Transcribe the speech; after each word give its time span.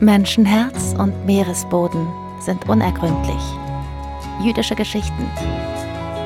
Menschenherz 0.00 0.94
und 0.96 1.26
Meeresboden 1.26 2.08
sind 2.38 2.66
unergründlich. 2.70 3.42
Jüdische 4.42 4.74
Geschichten. 4.74 5.30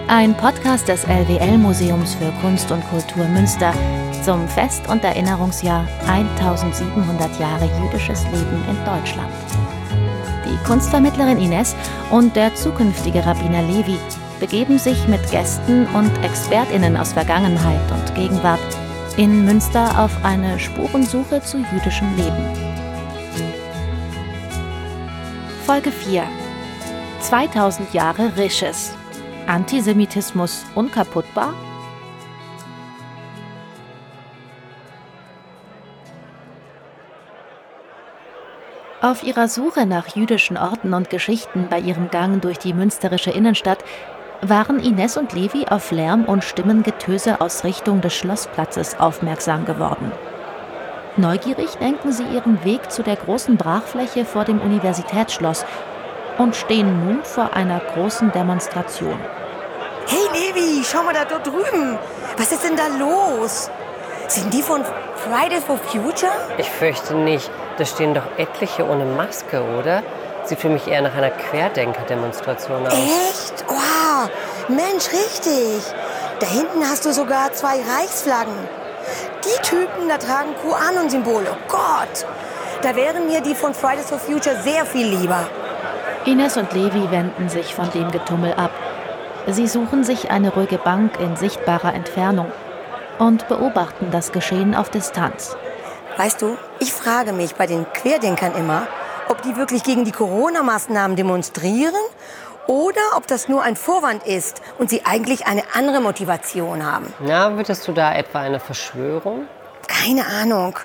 Ein 0.07 0.37
Podcast 0.37 0.87
des 0.87 1.05
LWL-Museums 1.09 2.15
für 2.15 2.31
Kunst 2.41 2.71
und 2.71 2.89
Kultur 2.89 3.27
Münster 3.27 3.75
zum 4.23 4.47
Fest- 4.47 4.89
und 4.89 5.03
Erinnerungsjahr 5.03 5.89
1700 6.07 7.41
Jahre 7.41 7.69
jüdisches 7.83 8.23
Leben 8.27 8.63
in 8.71 8.77
Deutschland. 8.85 9.33
Die 10.45 10.65
Kunstvermittlerin 10.65 11.39
Ines 11.39 11.75
und 12.13 12.37
der 12.37 12.55
zukünftige 12.55 13.27
Rabbiner 13.27 13.63
Levi 13.63 13.99
begeben 14.39 14.79
sich 14.79 15.09
mit 15.09 15.29
Gästen 15.33 15.89
und 15.89 16.13
ExpertInnen 16.23 16.97
aus 16.97 17.13
Vergangenheit 17.13 17.91
und 17.91 18.15
Gegenwart 18.15 18.61
in 19.17 19.45
Münster 19.45 19.99
auf 19.99 20.13
eine 20.25 20.61
Spurensuche 20.61 21.43
zu 21.43 21.59
jüdischem 21.73 22.15
Leben. 22.15 22.74
Folge 25.67 25.91
4 25.91 26.25
2000 27.21 27.95
Jahre 27.95 28.37
Risches. 28.37 28.93
Antisemitismus 29.47 30.63
unkaputtbar? 30.75 31.55
Auf 39.01 39.23
ihrer 39.23 39.49
Suche 39.49 39.87
nach 39.87 40.15
jüdischen 40.15 40.59
Orten 40.59 40.93
und 40.93 41.09
Geschichten 41.09 41.69
bei 41.71 41.79
ihrem 41.79 42.11
Gang 42.11 42.43
durch 42.43 42.59
die 42.59 42.75
münsterische 42.75 43.31
Innenstadt 43.31 43.83
waren 44.43 44.79
Ines 44.79 45.17
und 45.17 45.33
Levi 45.33 45.65
auf 45.67 45.91
Lärm 45.93 46.27
und 46.27 46.45
Stimmengetöse 46.45 47.41
aus 47.41 47.65
Richtung 47.65 48.03
des 48.03 48.13
Schlossplatzes 48.13 49.01
aufmerksam 49.01 49.65
geworden. 49.65 50.13
Neugierig 51.17 51.79
lenken 51.79 52.11
sie 52.11 52.25
ihren 52.25 52.65
Weg 52.65 52.91
zu 52.91 53.05
der 53.05 53.15
großen 53.15 53.57
Brachfläche 53.57 54.25
vor 54.25 54.45
dem 54.45 54.61
Universitätsschloss 54.61 55.65
und 56.39 56.57
stehen 56.57 57.07
nun 57.07 57.23
vor 57.23 57.55
einer 57.55 57.79
großen 57.79 58.33
Demonstration. 58.33 59.17
Hey 60.09 60.27
Levi, 60.33 60.85
schau 60.85 61.05
mal 61.05 61.15
da 61.15 61.25
dort 61.25 61.47
drüben. 61.47 61.97
Was 62.37 62.51
ist 62.51 62.65
denn 62.65 62.77
da 62.77 62.89
los? 62.99 63.71
Sind 64.27 64.53
die 64.53 64.63
von 64.63 64.85
Fridays 65.15 65.63
for 65.63 65.79
Future? 65.79 66.33
Ich 66.59 66.69
fürchte 66.69 67.15
nicht. 67.15 67.49
Da 67.79 67.85
stehen 67.85 68.15
doch 68.15 68.27
etliche 68.37 68.85
ohne 68.85 69.05
Maske, 69.05 69.63
oder? 69.79 70.03
Sieht 70.45 70.59
für 70.59 70.69
mich 70.69 70.89
eher 70.89 71.03
nach 71.03 71.15
einer 71.15 71.31
Querdenker-Demonstration 71.31 72.89
aus. 72.89 72.93
Echt? 72.93 73.65
Wow, 73.69 74.29
Mensch, 74.67 75.13
richtig. 75.13 75.81
Da 76.41 76.47
hinten 76.47 76.83
hast 76.83 77.07
du 77.07 77.13
sogar 77.13 77.53
zwei 77.53 77.77
Reichsflaggen. 77.77 78.84
Die 79.45 79.63
Typen, 79.63 80.09
da 80.09 80.17
tragen 80.17 80.55
QAnon-Symbole. 80.63 81.49
Oh 81.53 81.69
Gott, 81.69 82.27
da 82.83 82.97
wären 82.97 83.27
mir 83.27 83.43
die 83.43 83.55
von 83.55 83.75
Fridays 83.75 84.09
for 84.09 84.19
Future 84.19 84.57
sehr 84.63 84.87
viel 84.87 85.07
lieber. 85.07 85.47
Ines 86.25 86.57
und 86.57 86.73
Levi 86.73 87.11
wenden 87.11 87.51
sich 87.51 87.75
von 87.75 87.91
dem 87.91 88.11
Getummel 88.11 88.55
ab. 88.55 88.71
Sie 89.47 89.67
suchen 89.67 90.05
sich 90.05 90.31
eine 90.31 90.51
ruhige 90.51 90.79
Bank 90.79 91.21
in 91.21 91.37
sichtbarer 91.37 91.93
Entfernung 91.93 92.51
und 93.19 93.47
beobachten 93.49 94.11
das 94.11 94.33
Geschehen 94.33 94.75
auf 94.75 94.89
Distanz. 94.89 95.55
Weißt 96.17 96.41
du, 96.41 96.57
ich 96.79 96.95
frage 96.95 97.35
mich 97.35 97.55
bei 97.55 97.67
den 97.67 97.85
Querdenkern 97.93 98.55
immer, 98.57 98.87
ob 99.29 99.43
die 99.43 99.57
wirklich 99.57 99.83
gegen 99.83 100.05
die 100.05 100.13
Corona-Maßnahmen 100.13 101.17
demonstrieren 101.17 101.95
oder 102.67 103.01
ob 103.17 103.27
das 103.27 103.49
nur 103.49 103.63
ein 103.63 103.77
Vorwand 103.77 104.27
ist 104.27 104.63
und 104.79 104.91
sie 104.91 105.05
eigentlich 105.05 105.47
eine 105.47 105.63
andere 105.75 106.01
Motivation 106.01 106.85
haben. 106.85 107.13
Na, 107.21 107.57
würdest 107.57 107.87
du 107.89 107.93
da 107.93 108.15
etwa 108.15 108.41
eine 108.41 108.61
Verschwörung? 108.61 109.47
Keine 109.87 110.27
Ahnung. 110.27 110.79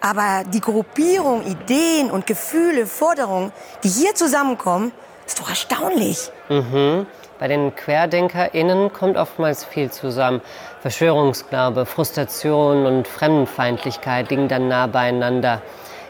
Aber 0.00 0.44
die 0.46 0.60
Gruppierung, 0.60 1.46
Ideen 1.46 2.10
und 2.10 2.26
Gefühle, 2.26 2.86
Forderungen, 2.86 3.52
die 3.82 3.88
hier 3.88 4.14
zusammenkommen, 4.14 4.92
ist 5.26 5.40
doch 5.40 5.48
erstaunlich. 5.48 6.30
Mhm. 6.50 7.06
Bei 7.38 7.48
den 7.48 7.74
QuerdenkerInnen 7.74 8.92
kommt 8.92 9.16
oftmals 9.16 9.64
viel 9.64 9.90
zusammen. 9.90 10.40
Verschwörungsglaube, 10.82 11.86
Frustration 11.86 12.86
und 12.86 13.08
Fremdenfeindlichkeit 13.08 14.30
liegen 14.30 14.48
dann 14.48 14.68
nah 14.68 14.86
beieinander. 14.86 15.62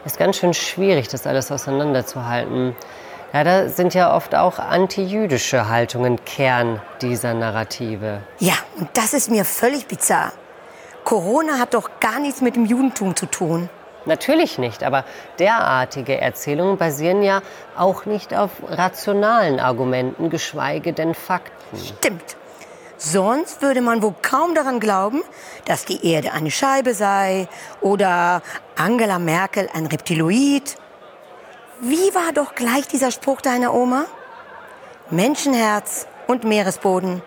Ist 0.05 0.19
ganz 0.19 0.37
schön 0.37 0.53
schwierig, 0.53 1.07
das 1.07 1.25
alles 1.25 1.51
auseinanderzuhalten. 1.51 2.75
Leider 3.35 3.67
sind 3.67 3.93
ja 3.93 4.15
oft 4.15 4.33
auch 4.33 4.59
antijüdische 4.59 5.67
Haltungen 5.67 6.23
Kern 6.23 6.81
dieser 7.01 7.33
Narrative. 7.33 8.21
Ja, 8.39 8.53
und 8.77 8.87
das 8.93 9.13
ist 9.13 9.29
mir 9.29 9.43
völlig 9.43 9.87
bizarr. 9.87 10.31
Corona 11.03 11.59
hat 11.59 11.73
doch 11.73 11.99
gar 11.99 12.21
nichts 12.21 12.39
mit 12.39 12.55
dem 12.55 12.63
Judentum 12.65 13.13
zu 13.13 13.25
tun. 13.25 13.69
Natürlich 14.05 14.57
nicht, 14.57 14.85
aber 14.85 15.03
derartige 15.37 16.21
Erzählungen 16.21 16.77
basieren 16.77 17.23
ja 17.23 17.41
auch 17.75 18.05
nicht 18.05 18.33
auf 18.33 18.51
rationalen 18.69 19.59
Argumenten, 19.59 20.29
geschweige 20.29 20.93
denn 20.93 21.13
Fakten. 21.13 21.77
Stimmt. 21.77 22.37
Sonst 22.95 23.61
würde 23.61 23.81
man 23.81 24.01
wohl 24.01 24.15
kaum 24.21 24.55
daran 24.55 24.79
glauben, 24.79 25.21
dass 25.65 25.83
die 25.83 26.09
Erde 26.09 26.31
eine 26.31 26.51
Scheibe 26.51 26.93
sei 26.93 27.49
oder 27.81 28.41
Angela 28.77 29.19
Merkel 29.19 29.67
ein 29.73 29.87
Reptiloid. 29.87 30.77
Wie 31.81 32.15
war 32.15 32.31
doch 32.33 32.55
gleich 32.55 32.87
dieser 32.87 33.11
Spruch 33.11 33.41
deiner 33.41 33.73
Oma? 33.73 34.05
Menschenherz 35.09 36.07
und 36.25 36.45
Meeresboden 36.45 37.21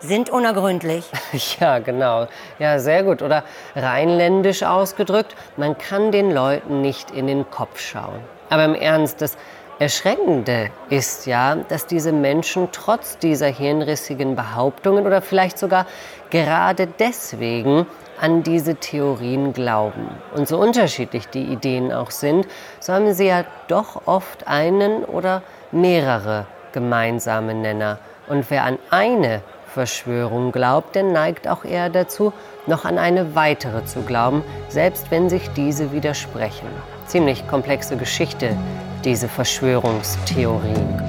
sind 0.00 0.30
unergründlich. 0.30 1.04
Ja, 1.60 1.80
genau. 1.80 2.26
Ja, 2.58 2.78
sehr 2.78 3.02
gut. 3.02 3.20
Oder 3.20 3.44
rheinländisch 3.76 4.62
ausgedrückt, 4.62 5.36
man 5.58 5.76
kann 5.76 6.12
den 6.12 6.30
Leuten 6.30 6.80
nicht 6.80 7.10
in 7.10 7.26
den 7.26 7.50
Kopf 7.50 7.78
schauen. 7.78 8.20
Aber 8.48 8.64
im 8.64 8.74
Ernst, 8.74 9.20
das 9.20 9.36
Erschreckende 9.78 10.70
ist 10.88 11.26
ja, 11.26 11.56
dass 11.56 11.86
diese 11.86 12.12
Menschen 12.12 12.68
trotz 12.72 13.18
dieser 13.18 13.48
hirnrissigen 13.48 14.34
Behauptungen 14.34 15.06
oder 15.06 15.20
vielleicht 15.20 15.58
sogar 15.58 15.86
gerade 16.30 16.86
deswegen 16.86 17.86
an 18.20 18.42
diese 18.42 18.76
Theorien 18.76 19.52
glauben. 19.52 20.08
Und 20.34 20.46
so 20.46 20.58
unterschiedlich 20.58 21.28
die 21.28 21.44
Ideen 21.44 21.92
auch 21.92 22.10
sind, 22.10 22.46
so 22.78 22.92
haben 22.92 23.12
sie 23.14 23.26
ja 23.26 23.44
doch 23.68 24.06
oft 24.06 24.46
einen 24.46 25.04
oder 25.04 25.42
mehrere 25.72 26.46
gemeinsame 26.72 27.54
Nenner. 27.54 27.98
Und 28.28 28.50
wer 28.50 28.64
an 28.64 28.78
eine 28.90 29.42
Verschwörung 29.66 30.52
glaubt, 30.52 30.94
der 30.94 31.04
neigt 31.04 31.48
auch 31.48 31.64
eher 31.64 31.90
dazu, 31.90 32.32
noch 32.66 32.84
an 32.84 32.98
eine 32.98 33.34
weitere 33.34 33.84
zu 33.84 34.02
glauben, 34.02 34.42
selbst 34.68 35.10
wenn 35.10 35.30
sich 35.30 35.48
diese 35.50 35.92
widersprechen. 35.92 36.66
Ziemlich 37.06 37.46
komplexe 37.48 37.96
Geschichte, 37.96 38.56
diese 39.04 39.28
Verschwörungstheorien. 39.28 41.02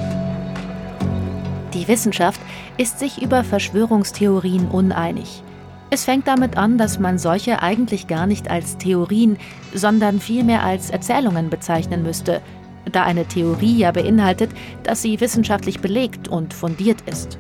Die 1.73 1.88
Wissenschaft 1.88 2.39
ist 2.78 2.99
sich 2.99 3.22
über 3.22 3.43
Verschwörungstheorien 3.43 4.67
uneinig. 4.69 5.43
Es 5.94 6.06
fängt 6.06 6.25
damit 6.25 6.56
an, 6.56 6.78
dass 6.78 7.00
man 7.00 7.18
solche 7.18 7.62
eigentlich 7.62 8.07
gar 8.07 8.25
nicht 8.25 8.50
als 8.50 8.78
Theorien, 8.78 9.38
sondern 9.74 10.22
vielmehr 10.22 10.63
als 10.63 10.90
Erzählungen 10.90 11.50
bezeichnen 11.50 12.02
müsste, 12.02 12.41
da 12.90 13.03
eine 13.03 13.25
Theorie 13.25 13.79
ja 13.79 13.91
beinhaltet, 13.91 14.52
dass 14.84 15.02
sie 15.02 15.19
wissenschaftlich 15.19 15.81
belegt 15.81 16.29
und 16.29 16.53
fundiert 16.53 17.02
ist. 17.02 17.38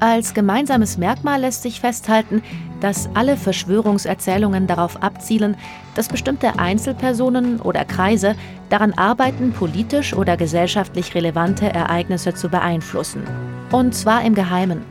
Als 0.00 0.34
gemeinsames 0.34 0.98
Merkmal 0.98 1.40
lässt 1.40 1.62
sich 1.62 1.80
festhalten, 1.80 2.42
dass 2.80 3.08
alle 3.14 3.38
Verschwörungserzählungen 3.38 4.66
darauf 4.66 5.02
abzielen, 5.02 5.56
dass 5.94 6.08
bestimmte 6.08 6.58
Einzelpersonen 6.58 7.58
oder 7.58 7.86
Kreise 7.86 8.34
daran 8.68 8.92
arbeiten, 8.92 9.52
politisch 9.52 10.12
oder 10.12 10.36
gesellschaftlich 10.36 11.14
relevante 11.14 11.72
Ereignisse 11.72 12.34
zu 12.34 12.50
beeinflussen. 12.50 13.22
Und 13.70 13.94
zwar 13.94 14.24
im 14.24 14.34
Geheimen. 14.34 14.82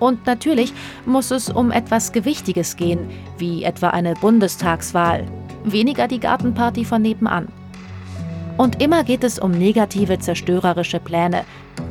Und 0.00 0.26
natürlich 0.26 0.72
muss 1.06 1.30
es 1.30 1.48
um 1.48 1.70
etwas 1.70 2.10
Gewichtiges 2.10 2.76
gehen, 2.76 3.08
wie 3.38 3.62
etwa 3.62 3.90
eine 3.90 4.14
Bundestagswahl, 4.14 5.24
weniger 5.62 6.08
die 6.08 6.18
Gartenparty 6.18 6.84
von 6.84 7.02
nebenan. 7.02 7.48
Und 8.56 8.82
immer 8.82 9.04
geht 9.04 9.24
es 9.24 9.38
um 9.38 9.52
negative 9.52 10.18
zerstörerische 10.18 11.00
Pläne 11.00 11.44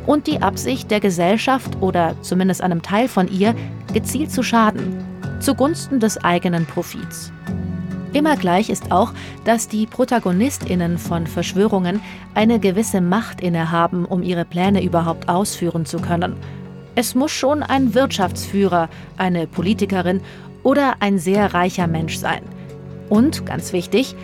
und 0.06 0.28
die 0.28 0.42
Absicht 0.42 0.92
der 0.92 1.00
Gesellschaft 1.00 1.78
oder 1.82 2.16
zumindest 2.22 2.62
einem 2.62 2.82
Teil 2.82 3.08
von 3.08 3.28
ihr, 3.28 3.56
gezielt 3.94 4.32
zu 4.32 4.44
schaden, 4.44 5.04
zugunsten 5.40 6.00
des 6.00 6.18
eigenen 6.24 6.66
Profits. 6.66 7.32
Immer 8.14 8.36
gleich 8.38 8.70
ist 8.70 8.92
auch, 8.92 9.14
dass 9.46 9.68
die 9.68 9.86
Protagonistinnen 9.86 10.98
von 10.98 11.28
Verschwörungen 11.28 12.02
eine 12.34 12.60
gewisse 12.60 13.02
Macht 13.02 13.42
innehaben, 13.42 14.06
um 14.06 14.24
ihre 14.24 14.46
Pläne 14.46 14.84
überhaupt 14.84 15.30
ausführen 15.30 15.86
zu 15.86 16.00
können. 16.00 16.36
Es 16.95 17.15
muss 17.15 17.31
schon 17.31 17.63
ein 17.63 17.94
Wirtschaftsführer, 17.94 18.89
eine 19.18 19.47
Politikerin 19.47 20.21
oder 20.63 20.95
ein 21.00 21.19
sehr 21.19 21.53
reicher 21.53 21.88
Mensch 21.88 22.18
sein. 22.18 22.41
Und, 23.09 23.45
ganz 23.45 23.74
wichtig, 23.74 24.15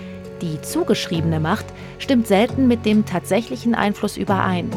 die 0.41 0.62
zugeschriebene 0.62 1.39
Macht 1.39 1.65
stimmt 1.97 2.27
selten 2.27 2.67
mit 2.67 2.85
dem 2.85 3.06
tatsächlichen 3.06 3.73
Einfluss 3.73 4.17
überein. 4.17 4.69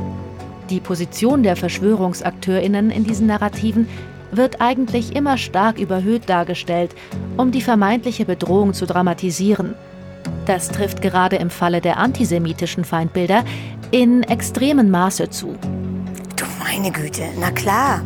Die 0.71 0.81
Position 0.81 1.43
der 1.43 1.57
Verschwörungsakteurinnen 1.57 2.91
in 2.91 3.05
diesen 3.05 3.27
Narrativen 3.27 3.89
wird 4.31 4.61
eigentlich 4.61 5.17
immer 5.17 5.39
stark 5.39 5.79
überhöht 5.79 6.29
dargestellt, 6.29 6.95
um 7.37 7.51
die 7.51 7.63
vermeintliche 7.63 8.25
Bedrohung 8.25 8.75
zu 8.75 8.87
dramatisieren. 8.87 9.75
das 10.47 10.69
trifft 10.69 11.03
gerade 11.03 11.37
im 11.37 11.51
Falle 11.51 11.81
der 11.81 11.99
antisemitischen 11.99 12.85
Feindbilder 12.85 13.45
in 13.91 14.23
extremem 14.23 14.91
Maße 14.91 15.31
zu. 15.31 15.57
Du 16.39 16.45
meine 16.61 16.93
Güte, 16.93 17.25
na 17.41 17.51
klar. 17.51 18.03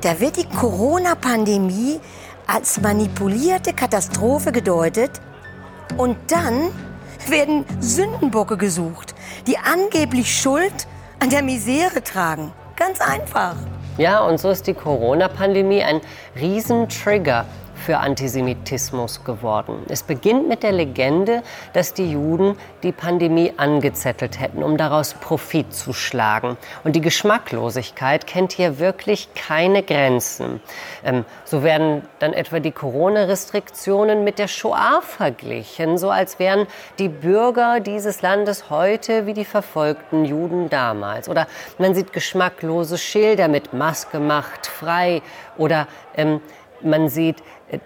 Da 0.00 0.18
wird 0.18 0.36
die 0.36 0.48
Corona-Pandemie 0.48 2.00
als 2.48 2.80
manipulierte 2.80 3.72
Katastrophe 3.72 4.50
gedeutet 4.50 5.20
und 5.96 6.16
dann 6.26 6.70
werden 7.28 7.64
Sündenbocke 7.78 8.56
gesucht, 8.56 9.14
die 9.46 9.56
angeblich 9.56 10.34
Schuld 10.36 10.88
an 11.20 11.30
der 11.30 11.42
Misere 11.42 12.02
tragen. 12.02 12.52
Ganz 12.74 13.00
einfach. 13.00 13.54
Ja, 13.98 14.20
und 14.24 14.40
so 14.40 14.50
ist 14.50 14.66
die 14.66 14.74
Corona-Pandemie 14.74 15.84
ein 15.84 16.00
Riesentrigger 16.34 17.46
für 17.80 17.98
Antisemitismus 17.98 19.24
geworden. 19.24 19.84
Es 19.88 20.02
beginnt 20.02 20.48
mit 20.48 20.62
der 20.62 20.72
Legende, 20.72 21.42
dass 21.72 21.94
die 21.94 22.12
Juden 22.12 22.56
die 22.82 22.92
Pandemie 22.92 23.52
angezettelt 23.56 24.38
hätten, 24.38 24.62
um 24.62 24.76
daraus 24.76 25.14
Profit 25.14 25.74
zu 25.74 25.92
schlagen. 25.92 26.56
Und 26.84 26.94
die 26.94 27.00
Geschmacklosigkeit 27.00 28.26
kennt 28.26 28.52
hier 28.52 28.78
wirklich 28.78 29.34
keine 29.34 29.82
Grenzen. 29.82 30.60
Ähm, 31.04 31.24
so 31.44 31.62
werden 31.62 32.02
dann 32.18 32.32
etwa 32.32 32.60
die 32.60 32.72
Corona-Restriktionen 32.72 34.24
mit 34.24 34.38
der 34.38 34.48
Shoah 34.48 35.00
verglichen, 35.02 35.98
so 35.98 36.10
als 36.10 36.38
wären 36.38 36.66
die 36.98 37.08
Bürger 37.08 37.80
dieses 37.80 38.22
Landes 38.22 38.70
heute 38.70 39.26
wie 39.26 39.34
die 39.34 39.44
verfolgten 39.44 40.24
Juden 40.24 40.68
damals. 40.68 41.28
Oder 41.28 41.46
man 41.78 41.94
sieht 41.94 42.12
geschmacklose 42.12 42.98
Schilder 42.98 43.48
mit 43.48 43.72
Maske 43.72 44.20
macht 44.20 44.66
frei 44.66 45.22
oder 45.56 45.86
ähm, 46.16 46.40
man 46.82 47.08
sieht 47.08 47.42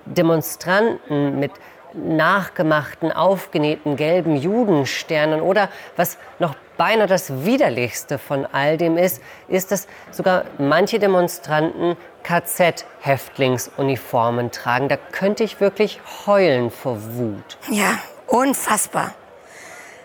Demonstranten 0.06 1.38
mit 1.38 1.52
nachgemachten, 1.94 3.10
aufgenähten 3.12 3.96
gelben 3.96 4.36
Judensternen 4.36 5.40
oder 5.40 5.70
was 5.96 6.18
noch 6.38 6.54
beinahe 6.76 7.06
das 7.06 7.44
widerlichste 7.44 8.18
von 8.18 8.44
all 8.46 8.76
dem 8.76 8.98
ist, 8.98 9.22
ist, 9.46 9.70
dass 9.70 9.86
sogar 10.10 10.42
manche 10.58 10.98
Demonstranten 10.98 11.96
KZ-Häftlingsuniformen 12.24 14.50
tragen. 14.50 14.88
Da 14.88 14.96
könnte 14.96 15.44
ich 15.44 15.60
wirklich 15.60 16.00
heulen 16.26 16.72
vor 16.72 16.98
Wut. 17.14 17.58
Ja, 17.70 18.00
unfassbar. 18.26 19.14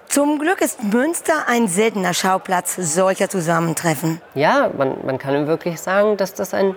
Zum 0.08 0.38
Glück 0.40 0.62
ist 0.62 0.84
Münster 0.84 1.48
ein 1.48 1.68
seltener 1.68 2.14
Schauplatz 2.16 2.76
solcher 2.76 3.30
Zusammentreffen. 3.30 4.20
Ja, 4.34 4.72
man, 4.76 5.06
man 5.06 5.20
kann 5.20 5.46
wirklich 5.48 5.80
sagen, 5.80 6.18
dass 6.18 6.34
das 6.34 6.56
ein 6.56 6.76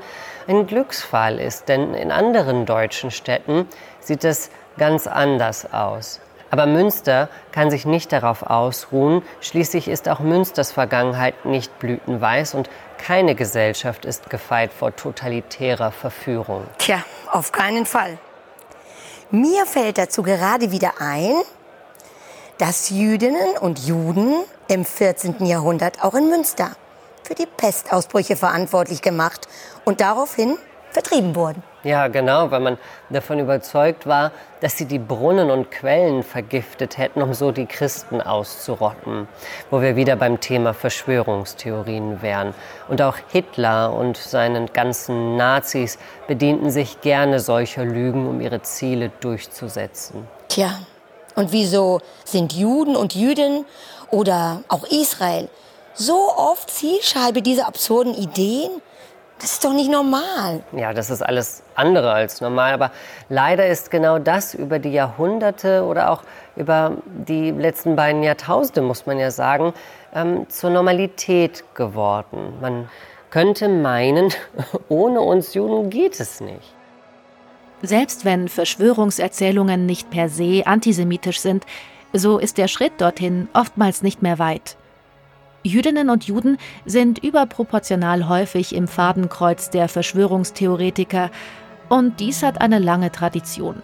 ein 0.49 0.67
Glücksfall 0.67 1.39
ist, 1.39 1.69
denn 1.69 1.95
in 1.95 2.11
anderen 2.11 2.67
deutschen 2.67 3.11
Städten 3.11 3.69
sieht 4.01 4.25
es 4.25 4.51
ganz 4.79 5.07
anders 5.07 5.73
aus. 5.73 6.21
Aber 6.51 6.67
Münster 6.67 7.31
kann 7.51 7.71
sich 7.71 7.87
nicht 7.87 8.13
darauf 8.13 8.43
ausruhen. 8.43 9.23
Schließlich 9.41 9.89
ist 9.89 10.07
auch 10.09 10.21
Münsters 10.21 10.71
Vergangenheit 10.71 11.47
nicht 11.47 11.79
blütenweiß 11.79 12.55
und 12.55 12.69
keine 12.99 13.35
Gesellschaft 13.35 14.05
ist 14.05 14.29
gefeit 14.29 14.71
vor 14.71 14.95
totalitärer 14.95 15.93
Verführung. 15.93 16.67
Tja, 16.77 17.03
auf 17.31 17.53
keinen 17.53 17.87
Fall. 17.87 18.19
Mir 19.31 19.65
fällt 19.65 19.97
dazu 19.97 20.23
gerade 20.23 20.73
wieder 20.73 20.93
ein, 21.01 21.33
dass 22.59 22.91
Jüdinnen 22.91 23.57
und 23.59 23.79
Juden 23.87 24.35
im 24.69 24.85
14. 24.85 25.47
Jahrhundert 25.47 26.05
auch 26.05 26.15
in 26.15 26.29
Münster 26.29 26.73
für 27.33 27.47
die 27.47 27.47
Pestausbrüche 27.47 28.37
verantwortlich 28.37 29.01
gemacht 29.01 29.49
und 29.87 30.03
daraufhin 30.03 30.59
vertrieben 30.91 31.35
wurden. 31.35 31.63
Ja, 31.83 32.09
genau, 32.09 32.51
weil 32.51 32.61
man 32.61 32.79
davon 33.09 33.39
überzeugt 33.39 34.07
war, 34.07 34.33
dass 34.61 34.77
sie 34.77 34.85
die 34.85 34.99
Brunnen 34.99 35.51
und 35.51 35.71
Quellen 35.71 36.23
vergiftet 36.25 36.99
hätten, 36.99 37.23
um 37.23 37.33
so 37.33 37.51
die 37.51 37.65
Christen 37.65 38.21
auszurotten. 38.21 39.29
Wo 39.71 39.81
wir 39.81 39.97
wieder 39.97 40.17
beim 40.17 40.41
Thema 40.41 40.75
Verschwörungstheorien 40.75 42.21
wären. 42.21 42.53
Und 42.89 43.01
auch 43.01 43.17
Hitler 43.29 43.95
und 43.95 44.19
seinen 44.19 44.67
ganzen 44.75 45.37
Nazis 45.39 45.99
bedienten 46.29 46.71
sich 46.71 47.01
gerne 47.01 47.41
solcher 47.41 47.87
Lügen, 47.87 48.29
um 48.29 48.43
ihre 48.43 48.61
Ziele 48.61 49.11
durchzusetzen. 49.21 50.29
Tja, 50.49 50.79
und 51.35 51.51
wieso 51.51 52.03
sind 52.25 52.53
Juden 52.53 52.95
und 52.95 53.15
Jüdinnen 53.15 53.65
oder 54.11 54.63
auch 54.69 54.85
Israel 54.85 55.49
so 55.95 56.31
oft 56.37 56.71
Zielscheibe 56.71 57.43
dieser 57.43 57.67
absurden 57.67 58.15
Ideen? 58.15 58.71
Das 59.43 59.55
ist 59.55 59.65
doch 59.65 59.73
nicht 59.73 59.91
normal. 59.91 60.63
Ja, 60.71 60.95
das 60.95 61.11
ist 61.11 61.21
alles 61.21 61.65
andere 61.75 62.13
als 62.13 62.41
normal. 62.41 62.75
Aber 62.75 62.93
leider 63.29 63.67
ist 63.67 63.91
genau 63.91 64.21
das 64.21 64.55
über 64.55 64.79
die 64.79 64.93
Jahrhunderte 64.93 65.83
oder 65.85 66.11
auch 66.13 66.23
über 66.55 66.99
die 67.07 67.51
letzten 67.51 67.97
beiden 67.97 68.23
Jahrtausende, 68.23 68.83
muss 68.83 69.05
man 69.05 69.19
ja 69.19 69.33
sagen, 69.33 69.75
ähm, 70.15 70.49
zur 70.49 70.71
Normalität 70.71 71.65
geworden. 71.75 72.55
Man 72.61 72.89
könnte 73.31 73.69
meinen, 73.69 74.33
ohne 74.89 75.21
uns 75.21 75.55
Juden 75.55 75.91
geht 75.91 76.21
es 76.21 76.41
nicht. 76.41 76.73
Selbst 77.83 78.25
wenn 78.25 78.49
Verschwörungserzählungen 78.49 79.87
nicht 79.87 80.09
per 80.09 80.29
se 80.29 80.63
antisemitisch 80.67 81.41
sind, 81.41 81.67
so 82.13 82.39
ist 82.39 82.59
der 82.59 82.69
Schritt 82.69 82.93
dorthin 82.99 83.49
oftmals 83.55 84.03
nicht 84.03 84.23
mehr 84.23 84.39
weit. 84.39 84.77
Jüdinnen 85.65 86.11
und 86.11 86.25
Juden 86.25 86.59
sind 86.85 87.19
überproportional 87.23 88.29
häufig 88.29 88.75
im 88.75 88.89
Fadenkreuz 88.89 89.71
der 89.71 89.89
Verschwörungstheoretiker 89.89 91.31
und 91.89 92.19
dies 92.21 92.43
hat 92.43 92.61
eine 92.61 92.79
lange 92.79 93.13
Tradition. 93.13 93.83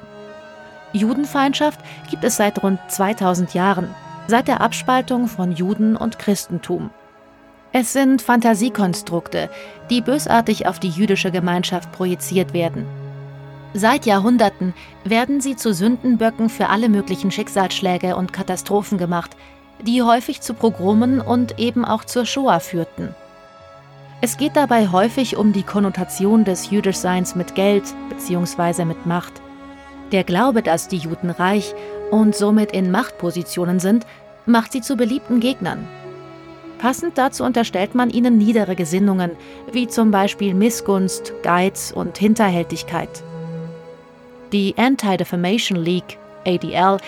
Judenfeindschaft 0.93 1.81
gibt 2.11 2.25
es 2.25 2.37
seit 2.37 2.63
rund 2.63 2.81
2000 2.89 3.55
Jahren, 3.55 3.95
seit 4.27 4.49
der 4.49 4.61
Abspaltung 4.61 5.29
von 5.29 5.53
Juden 5.53 5.97
und 5.97 6.19
Christentum. 6.19 6.91
Es 7.73 7.93
sind 7.93 8.23
Fantasiekonstrukte, 8.23 9.51
die 9.91 10.01
bösartig 10.01 10.67
auf 10.67 10.81
die 10.81 10.89
jüdische 10.89 11.31
Gemeinschaft 11.31 11.93
projiziert 11.93 12.55
werden. 12.55 12.87
Seit 13.75 14.07
Jahrhunderten 14.07 14.73
werden 15.05 15.43
sie 15.43 15.55
zu 15.55 15.75
Sündenböcken 15.75 16.49
für 16.49 16.71
alle 16.71 16.89
möglichen 16.89 17.31
Schicksalsschläge 17.31 18.17
und 18.17 18.33
Katastrophen 18.33 18.97
gemacht, 18.97 19.37
die 19.83 20.03
häufig 20.03 20.41
zu 20.41 20.55
Pogromen 20.55 21.21
und 21.21 21.59
eben 21.59 21.85
auch 21.85 22.05
zur 22.05 22.27
Shoah 22.27 22.61
führten. 22.61 23.15
Es 24.21 24.37
geht 24.37 24.57
dabei 24.57 24.89
häufig 24.89 25.37
um 25.37 25.53
die 25.53 25.63
Konnotation 25.63 26.45
des 26.45 26.71
Jüdischseins 26.71 27.37
mit 27.37 27.55
Geld 27.55 27.85
bzw. 28.09 28.85
mit 28.85 29.07
Macht. 29.07 29.35
Der 30.11 30.25
Glaube, 30.25 30.63
dass 30.63 30.89
die 30.89 30.97
Juden 30.97 31.31
reich 31.31 31.75
und 32.11 32.35
somit 32.35 32.73
in 32.73 32.91
Machtpositionen 32.91 33.79
sind, 33.79 34.07
macht 34.47 34.73
sie 34.73 34.81
zu 34.81 34.97
beliebten 34.97 35.39
Gegnern. 35.39 35.87
Passend 36.79 37.19
dazu 37.19 37.45
unterstellt 37.45 37.95
man 37.95 38.11
ihnen 38.11 38.39
niedere 38.39 38.75
Gesinnungen, 38.75 39.33
wie 39.73 39.89
zum 39.89 40.11
Beispiel 40.11 40.55
Missgunst, 40.55 41.33
Geiz 41.43 41.93
und 41.95 42.17
Hinterhältigkeit. 42.19 43.23
Die 44.53 44.75
Anti-Defamation 44.79 45.79
League, 45.79 46.19
ADL, 46.47 46.99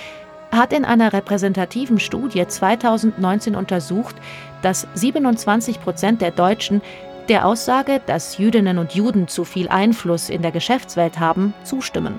hat 0.51 0.73
in 0.73 0.85
einer 0.85 1.13
repräsentativen 1.13 2.01
Studie 2.01 2.47
2019 2.47 3.55
untersucht, 3.55 4.17
dass 4.63 4.87
27 4.95 5.81
Prozent 5.81 6.21
der 6.21 6.31
Deutschen 6.31 6.83
der 7.29 7.47
Aussage, 7.47 8.01
dass 8.07 8.39
Jüdinnen 8.39 8.79
und 8.79 8.93
Juden 8.95 9.29
zu 9.29 9.45
viel 9.45 9.69
Einfluss 9.69 10.31
in 10.31 10.43
der 10.43 10.51
Geschäftswelt 10.51 11.21
haben, 11.21 11.55
zustimmen. 11.63 12.19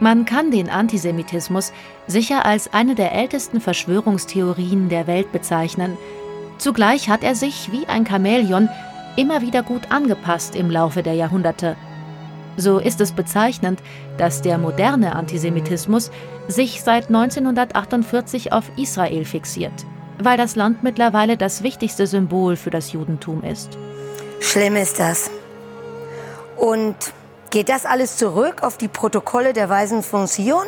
Man 0.00 0.24
kann 0.26 0.50
den 0.50 0.68
Antisemitismus 0.68 1.72
sicher 2.06 2.44
als 2.44 2.74
eine 2.74 2.94
der 2.94 3.12
ältesten 3.12 3.60
Verschwörungstheorien 3.60 4.88
der 4.88 5.06
Welt 5.06 5.32
bezeichnen. 5.32 5.96
Zugleich 6.58 7.08
hat 7.08 7.22
er 7.22 7.34
sich 7.34 7.70
wie 7.72 7.86
ein 7.86 8.06
Chamäleon 8.06 8.68
immer 9.16 9.40
wieder 9.40 9.62
gut 9.62 9.90
angepasst 9.90 10.54
im 10.54 10.70
Laufe 10.70 11.02
der 11.02 11.14
Jahrhunderte 11.14 11.76
so 12.56 12.78
ist 12.78 13.00
es 13.00 13.12
bezeichnend, 13.12 13.82
dass 14.18 14.42
der 14.42 14.58
moderne 14.58 15.14
Antisemitismus 15.14 16.10
sich 16.48 16.82
seit 16.82 17.08
1948 17.08 18.52
auf 18.52 18.64
Israel 18.76 19.24
fixiert, 19.24 19.72
weil 20.18 20.36
das 20.36 20.56
Land 20.56 20.82
mittlerweile 20.82 21.36
das 21.36 21.62
wichtigste 21.62 22.06
Symbol 22.06 22.56
für 22.56 22.70
das 22.70 22.92
Judentum 22.92 23.42
ist. 23.42 23.76
Schlimm 24.40 24.76
ist 24.76 24.98
das. 24.98 25.30
Und 26.56 26.96
geht 27.50 27.68
das 27.68 27.84
alles 27.84 28.16
zurück 28.16 28.62
auf 28.62 28.78
die 28.78 28.88
Protokolle 28.88 29.52
der 29.52 29.68
Weisen 29.68 30.02
von 30.02 30.26
Zion? 30.26 30.66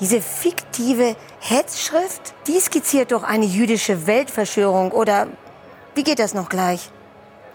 Diese 0.00 0.20
fiktive 0.20 1.14
Hetzschrift, 1.40 2.34
die 2.46 2.58
skizziert 2.58 3.12
doch 3.12 3.22
eine 3.22 3.44
jüdische 3.44 4.06
Weltverschwörung 4.06 4.90
oder 4.90 5.28
wie 5.94 6.02
geht 6.02 6.18
das 6.18 6.34
noch 6.34 6.48
gleich? 6.48 6.90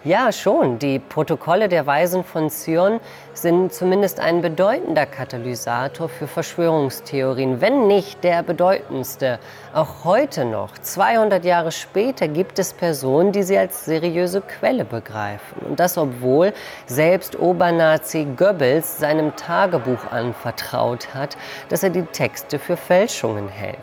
Ja, 0.06 0.32
schon. 0.32 0.80
Die 0.80 0.98
Protokolle 0.98 1.68
der 1.68 1.86
Weisen 1.86 2.24
von 2.24 2.50
Zion 2.50 3.02
sind 3.34 3.74
zumindest 3.74 4.22
ein 4.22 4.42
bedeutender 4.42 5.06
Katalysator 5.06 6.08
für 6.08 6.26
Verschwörungstheorien, 6.26 7.60
wenn 7.60 7.88
nicht 7.88 8.24
der 8.24 8.42
bedeutendste. 8.42 9.40
Auch 9.74 10.06
heute 10.06 10.46
noch, 10.46 10.78
200 10.78 11.44
Jahre 11.44 11.74
später, 11.74 12.30
gibt 12.30 12.60
es 12.60 12.72
Personen, 12.72 13.34
die 13.34 13.44
sie 13.44 13.58
als 13.58 13.84
seriöse 13.84 14.40
Quelle 14.40 14.86
begreifen. 14.86 15.68
Und 15.68 15.82
das, 15.82 15.98
obwohl 15.98 16.54
selbst 16.86 17.38
Obernazi 17.38 18.26
Goebbels 18.38 19.00
seinem 19.00 19.36
Tagebuch 19.36 20.14
anvertraut 20.14 21.14
hat, 21.14 21.36
dass 21.68 21.84
er 21.84 21.90
die 21.90 22.04
Texte 22.04 22.58
für 22.58 22.78
Fälschungen 22.78 23.50
hält. 23.50 23.80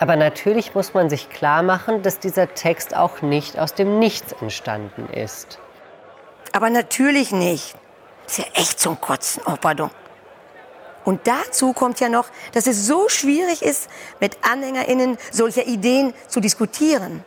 Aber 0.00 0.16
natürlich 0.16 0.74
muss 0.74 0.94
man 0.94 1.10
sich 1.10 1.28
klar 1.28 1.62
machen, 1.62 2.02
dass 2.02 2.18
dieser 2.18 2.54
Text 2.54 2.96
auch 2.96 3.20
nicht 3.20 3.58
aus 3.58 3.74
dem 3.74 3.98
Nichts 3.98 4.32
entstanden 4.40 5.06
ist. 5.12 5.58
Aber 6.52 6.70
natürlich 6.70 7.32
nicht. 7.32 7.74
Ist 8.26 8.38
ja 8.38 8.44
echt 8.54 8.80
zum 8.80 8.98
Kotzen, 8.98 9.42
oh 9.44 9.56
pardon. 9.60 9.90
Und 11.04 11.26
dazu 11.26 11.74
kommt 11.74 12.00
ja 12.00 12.08
noch, 12.08 12.28
dass 12.52 12.66
es 12.66 12.86
so 12.86 13.10
schwierig 13.10 13.62
ist, 13.62 13.90
mit 14.20 14.38
AnhängerInnen 14.42 15.18
solcher 15.30 15.66
Ideen 15.66 16.14
zu 16.28 16.40
diskutieren. 16.40 17.22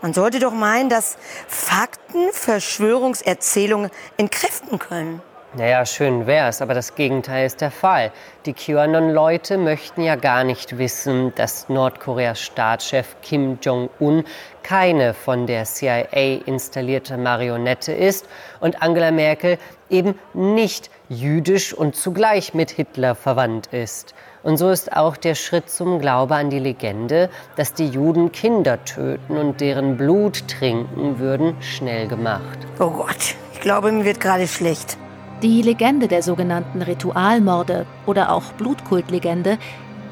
Man 0.00 0.14
sollte 0.14 0.38
doch 0.38 0.52
meinen, 0.52 0.88
dass 0.88 1.16
Fakten 1.48 2.32
Verschwörungserzählungen 2.32 3.90
entkräften 4.16 4.78
können. 4.78 5.22
Naja, 5.56 5.86
schön 5.86 6.26
wär's, 6.26 6.60
aber 6.60 6.74
das 6.74 6.96
Gegenteil 6.96 7.46
ist 7.46 7.60
der 7.60 7.70
Fall. 7.70 8.10
Die 8.44 8.54
QAnon-Leute 8.54 9.56
möchten 9.56 10.02
ja 10.02 10.16
gar 10.16 10.42
nicht 10.42 10.78
wissen, 10.78 11.32
dass 11.36 11.68
Nordkoreas 11.68 12.40
Staatschef 12.40 13.14
Kim 13.22 13.58
Jong-un 13.62 14.24
keine 14.64 15.14
von 15.14 15.46
der 15.46 15.62
CIA 15.62 16.40
installierte 16.46 17.16
Marionette 17.16 17.92
ist 17.92 18.26
und 18.58 18.82
Angela 18.82 19.12
Merkel 19.12 19.58
eben 19.90 20.18
nicht 20.32 20.90
jüdisch 21.08 21.72
und 21.72 21.94
zugleich 21.94 22.52
mit 22.52 22.72
Hitler 22.72 23.14
verwandt 23.14 23.68
ist. 23.68 24.12
Und 24.42 24.56
so 24.56 24.70
ist 24.70 24.96
auch 24.96 25.16
der 25.16 25.36
Schritt 25.36 25.70
zum 25.70 26.00
Glaube 26.00 26.34
an 26.34 26.50
die 26.50 26.58
Legende, 26.58 27.30
dass 27.54 27.74
die 27.74 27.86
Juden 27.86 28.32
Kinder 28.32 28.84
töten 28.84 29.36
und 29.36 29.60
deren 29.60 29.96
Blut 29.96 30.48
trinken 30.48 31.20
würden, 31.20 31.54
schnell 31.62 32.08
gemacht. 32.08 32.58
Oh 32.80 32.90
Gott, 32.90 33.36
ich 33.52 33.60
glaube, 33.60 33.92
mir 33.92 34.04
wird 34.04 34.18
gerade 34.18 34.48
schlecht. 34.48 34.98
Die 35.42 35.62
Legende 35.62 36.08
der 36.08 36.22
sogenannten 36.22 36.80
Ritualmorde 36.80 37.86
oder 38.06 38.32
auch 38.32 38.52
Blutkultlegende 38.52 39.58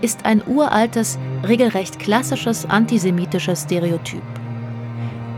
ist 0.01 0.27
ein 0.27 0.43
uraltes, 0.47 1.19
regelrecht 1.47 1.99
klassisches 1.99 2.69
antisemitisches 2.69 3.63
Stereotyp. 3.63 4.23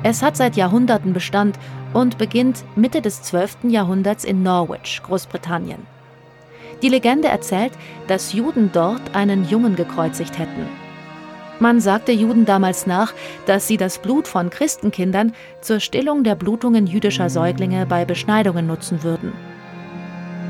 Es 0.02 0.22
hat 0.22 0.36
seit 0.36 0.56
Jahrhunderten 0.56 1.12
Bestand 1.12 1.58
und 1.92 2.18
beginnt 2.18 2.64
Mitte 2.76 3.02
des 3.02 3.22
12. 3.22 3.64
Jahrhunderts 3.68 4.24
in 4.24 4.42
Norwich, 4.42 5.00
Großbritannien. 5.04 5.86
Die 6.82 6.88
Legende 6.88 7.28
erzählt, 7.28 7.72
dass 8.08 8.32
Juden 8.32 8.70
dort 8.72 9.14
einen 9.14 9.48
Jungen 9.48 9.76
gekreuzigt 9.76 10.38
hätten. 10.38 10.66
Man 11.60 11.80
sagte 11.80 12.12
Juden 12.12 12.44
damals 12.46 12.86
nach, 12.86 13.14
dass 13.46 13.68
sie 13.68 13.76
das 13.76 13.98
Blut 13.98 14.26
von 14.26 14.50
Christenkindern 14.50 15.32
zur 15.60 15.78
Stillung 15.78 16.24
der 16.24 16.34
Blutungen 16.34 16.86
jüdischer 16.86 17.30
Säuglinge 17.30 17.86
bei 17.86 18.04
Beschneidungen 18.04 18.66
nutzen 18.66 19.04
würden. 19.04 19.32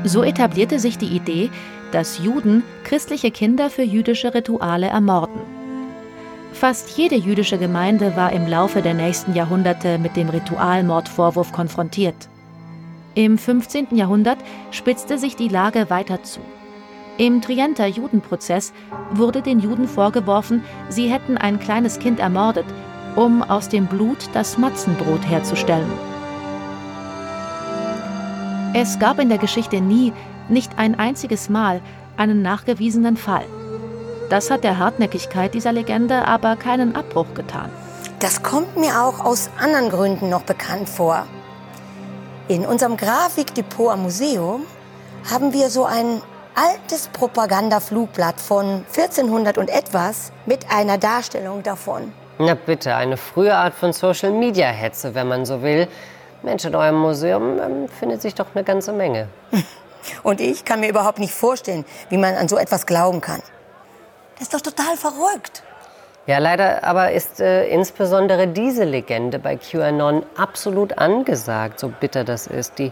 So 0.05 0.23
etablierte 0.23 0.79
sich 0.79 0.99
die 0.99 1.07
Idee, 1.07 1.49
dass 1.91 2.19
Juden 2.19 2.63
christliche 2.83 3.31
Kinder 3.31 3.71
für 3.71 3.81
jüdische 3.81 4.35
Rituale 4.35 4.85
ermorden. 4.85 5.41
Fast 6.53 6.95
jede 6.95 7.15
jüdische 7.15 7.57
Gemeinde 7.57 8.15
war 8.15 8.31
im 8.31 8.47
Laufe 8.47 8.83
der 8.83 8.93
nächsten 8.93 9.33
Jahrhunderte 9.33 9.97
mit 9.97 10.15
dem 10.15 10.29
Ritualmordvorwurf 10.29 11.51
konfrontiert. 11.51 12.29
Im 13.15 13.39
15. 13.39 13.87
Jahrhundert 13.95 14.37
spitzte 14.69 15.17
sich 15.17 15.35
die 15.35 15.47
Lage 15.47 15.89
weiter 15.89 16.21
zu. 16.21 16.39
Im 17.17 17.41
Trienter 17.41 17.87
Judenprozess 17.87 18.73
wurde 19.11 19.41
den 19.41 19.59
Juden 19.59 19.87
vorgeworfen, 19.87 20.63
sie 20.87 21.07
hätten 21.11 21.37
ein 21.37 21.59
kleines 21.59 21.97
Kind 21.97 22.19
ermordet, 22.19 22.65
um 23.15 23.41
aus 23.41 23.69
dem 23.69 23.87
Blut 23.87 24.29
das 24.33 24.57
Matzenbrot 24.57 25.27
herzustellen. 25.27 26.14
Es 28.77 28.99
gab 28.99 29.19
in 29.19 29.29
der 29.29 29.37
Geschichte 29.37 29.79
nie, 29.79 30.11
nicht 30.49 30.77
ein 30.77 30.99
einziges 30.99 31.47
Mal, 31.47 31.79
einen 32.17 32.41
nachgewiesenen 32.41 33.15
Fall. 33.15 33.45
Das 34.29 34.51
hat 34.51 34.65
der 34.65 34.77
Hartnäckigkeit 34.77 35.53
dieser 35.53 35.71
Legende 35.71 36.27
aber 36.27 36.57
keinen 36.57 36.93
Abbruch 36.93 37.33
getan. 37.35 37.69
Das 38.19 38.43
kommt 38.43 38.75
mir 38.75 39.01
auch 39.01 39.23
aus 39.23 39.49
anderen 39.61 39.89
Gründen 39.89 40.27
noch 40.27 40.41
bekannt 40.41 40.89
vor. 40.89 41.25
In 42.49 42.65
unserem 42.65 42.97
Grafikdepot 42.97 43.93
am 43.93 44.01
Museum 44.03 44.63
haben 45.31 45.53
wir 45.53 45.69
so 45.69 45.85
ein 45.85 46.21
altes 46.53 47.07
Propagandaflugblatt 47.07 48.41
von 48.41 48.83
1400 48.93 49.57
und 49.57 49.69
etwas 49.69 50.33
mit 50.45 50.69
einer 50.69 50.97
Darstellung 50.97 51.63
davon. 51.63 52.11
Na 52.39 52.55
bitte, 52.55 52.93
eine 52.93 53.15
frühe 53.15 53.55
Art 53.55 53.73
von 53.73 53.93
Social-Media-Hetze, 53.93 55.15
wenn 55.15 55.29
man 55.29 55.45
so 55.45 55.61
will. 55.61 55.87
Mensch, 56.45 56.63
in 56.63 56.75
eurem 56.75 56.95
Museum 56.95 57.59
ähm, 57.59 57.89
findet 57.89 58.21
sich 58.21 58.35
doch 58.35 58.45
eine 58.53 58.63
ganze 58.63 58.93
Menge. 58.93 59.27
Und 60.23 60.39
ich 60.39 60.63
kann 60.63 60.79
mir 60.79 60.89
überhaupt 60.89 61.17
nicht 61.17 61.33
vorstellen, 61.33 61.83
wie 62.09 62.17
man 62.17 62.35
an 62.35 62.47
so 62.47 62.57
etwas 62.57 62.85
glauben 62.85 63.19
kann. 63.19 63.41
Das 64.35 64.43
ist 64.43 64.53
doch 64.53 64.61
total 64.61 64.95
verrückt. 64.95 65.63
Ja, 66.27 66.37
leider 66.37 66.83
aber 66.83 67.11
ist 67.11 67.39
äh, 67.39 67.67
insbesondere 67.67 68.47
diese 68.47 68.83
Legende 68.83 69.39
bei 69.39 69.57
QAnon 69.57 70.23
absolut 70.37 70.97
angesagt, 70.99 71.79
so 71.79 71.89
bitter 71.89 72.23
das 72.23 72.45
ist. 72.45 72.77
Die 72.77 72.91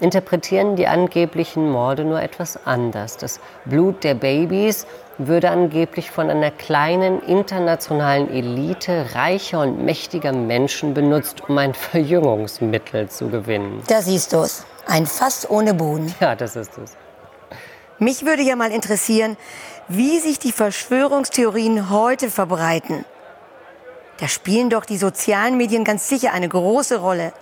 interpretieren 0.00 0.74
die 0.74 0.88
angeblichen 0.88 1.70
Morde 1.70 2.04
nur 2.04 2.20
etwas 2.20 2.58
anders. 2.66 3.16
Das 3.16 3.40
Blut 3.64 4.02
der 4.02 4.14
Babys 4.14 4.86
würde 5.18 5.50
angeblich 5.50 6.10
von 6.10 6.30
einer 6.30 6.50
kleinen 6.50 7.20
internationalen 7.22 8.30
Elite 8.30 9.14
reicher 9.14 9.60
und 9.60 9.84
mächtiger 9.84 10.32
Menschen 10.32 10.94
benutzt, 10.94 11.48
um 11.48 11.58
ein 11.58 11.74
Verjüngungsmittel 11.90 13.08
zu 13.08 13.28
gewinnen. 13.28 13.82
Da 13.88 14.00
siehst 14.00 14.32
du 14.32 14.38
es. 14.38 14.64
Ein 14.86 15.06
Fass 15.06 15.48
ohne 15.48 15.74
Boden. 15.74 16.14
Ja, 16.20 16.34
das 16.34 16.56
ist 16.56 16.78
es. 16.78 16.96
Mich 17.98 18.24
würde 18.24 18.42
ja 18.42 18.54
mal 18.54 18.70
interessieren, 18.70 19.36
wie 19.88 20.18
sich 20.20 20.38
die 20.38 20.52
Verschwörungstheorien 20.52 21.90
heute 21.90 22.30
verbreiten. 22.30 23.04
Da 24.20 24.28
spielen 24.28 24.70
doch 24.70 24.84
die 24.84 24.98
sozialen 24.98 25.56
Medien 25.56 25.84
ganz 25.84 26.08
sicher 26.08 26.32
eine 26.32 26.48
große 26.48 26.98
Rolle 27.00 27.32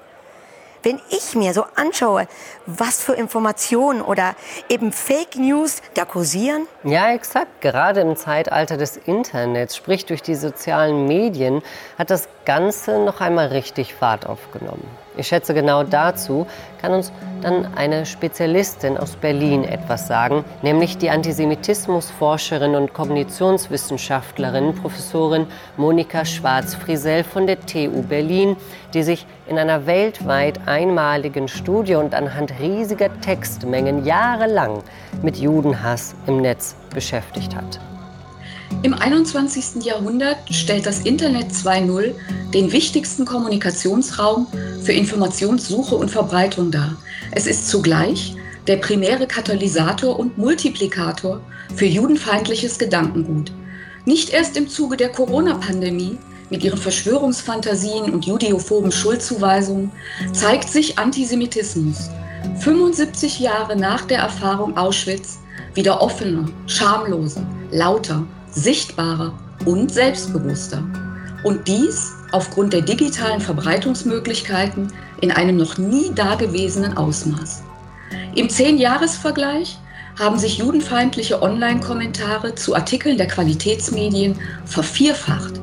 wenn 0.86 1.00
ich 1.10 1.34
mir 1.34 1.52
so 1.52 1.64
anschaue, 1.74 2.28
was 2.64 3.02
für 3.02 3.14
Informationen 3.14 4.00
oder 4.00 4.36
eben 4.68 4.92
Fake 4.92 5.34
News 5.34 5.82
da 5.94 6.04
kursieren? 6.04 6.68
Ja, 6.84 7.12
exakt. 7.12 7.60
Gerade 7.60 8.02
im 8.02 8.14
Zeitalter 8.14 8.76
des 8.76 8.96
Internets, 8.96 9.74
sprich 9.74 10.06
durch 10.06 10.22
die 10.22 10.36
sozialen 10.36 11.08
Medien, 11.08 11.60
hat 11.98 12.10
das 12.10 12.28
Ganze 12.44 13.00
noch 13.00 13.20
einmal 13.20 13.48
richtig 13.48 13.94
Fahrt 13.94 14.26
aufgenommen. 14.26 14.88
Ich 15.16 15.28
schätze, 15.28 15.54
genau 15.54 15.82
dazu 15.82 16.46
kann 16.80 16.92
uns 16.92 17.10
dann 17.40 17.74
eine 17.74 18.04
Spezialistin 18.04 18.98
aus 18.98 19.16
Berlin 19.16 19.64
etwas 19.64 20.06
sagen, 20.06 20.44
nämlich 20.60 20.98
die 20.98 21.08
Antisemitismusforscherin 21.08 22.74
und 22.74 22.92
Kognitionswissenschaftlerin 22.92 24.74
Professorin 24.74 25.46
Monika 25.78 26.24
Schwarz-Friesel 26.24 27.24
von 27.24 27.46
der 27.46 27.60
TU 27.64 28.02
Berlin, 28.02 28.56
die 28.92 29.02
sich 29.02 29.26
in 29.46 29.58
einer 29.58 29.86
weltweit 29.86 30.60
einmaligen 30.66 31.48
Studie 31.48 31.94
und 31.94 32.14
anhand 32.14 32.52
riesiger 32.60 33.08
Textmengen 33.20 34.04
jahrelang 34.04 34.82
mit 35.22 35.38
Judenhass 35.38 36.14
im 36.26 36.42
Netz 36.42 36.76
beschäftigt 36.92 37.56
hat. 37.56 37.80
Im 38.82 38.94
21. 38.94 39.84
Jahrhundert 39.84 40.38
stellt 40.50 40.86
das 40.86 41.00
Internet 41.00 41.50
2.0 41.52 42.14
den 42.52 42.72
wichtigsten 42.72 43.24
Kommunikationsraum 43.24 44.46
für 44.82 44.92
Informationssuche 44.92 45.94
und 45.94 46.10
Verbreitung 46.10 46.70
dar. 46.70 46.96
Es 47.32 47.46
ist 47.46 47.68
zugleich 47.68 48.36
der 48.66 48.76
primäre 48.76 49.26
Katalysator 49.26 50.18
und 50.18 50.38
Multiplikator 50.38 51.40
für 51.74 51.86
judenfeindliches 51.86 52.78
Gedankengut. 52.78 53.52
Nicht 54.04 54.30
erst 54.30 54.56
im 54.56 54.68
Zuge 54.68 54.96
der 54.96 55.08
Corona-Pandemie 55.08 56.18
mit 56.50 56.62
ihren 56.62 56.78
Verschwörungsfantasien 56.78 58.12
und 58.12 58.24
judeophoben 58.24 58.92
Schuldzuweisungen 58.92 59.90
zeigt 60.32 60.68
sich 60.68 60.98
Antisemitismus 60.98 62.08
75 62.60 63.40
Jahre 63.40 63.76
nach 63.76 64.04
der 64.04 64.18
Erfahrung 64.18 64.76
Auschwitz 64.76 65.38
wieder 65.74 66.00
offener, 66.00 66.46
schamloser, 66.66 67.44
lauter 67.70 68.24
sichtbarer 68.56 69.32
und 69.64 69.92
selbstbewusster. 69.92 70.82
Und 71.44 71.68
dies 71.68 72.12
aufgrund 72.32 72.72
der 72.72 72.80
digitalen 72.80 73.40
Verbreitungsmöglichkeiten 73.40 74.92
in 75.20 75.30
einem 75.30 75.56
noch 75.56 75.78
nie 75.78 76.12
dagewesenen 76.14 76.96
Ausmaß. 76.96 77.62
Im 78.34 78.48
Zehn-Jahres-Vergleich 78.48 79.78
haben 80.18 80.38
sich 80.38 80.58
judenfeindliche 80.58 81.42
Online-Kommentare 81.42 82.54
zu 82.54 82.74
Artikeln 82.74 83.18
der 83.18 83.28
Qualitätsmedien 83.28 84.38
vervierfacht. 84.64 85.60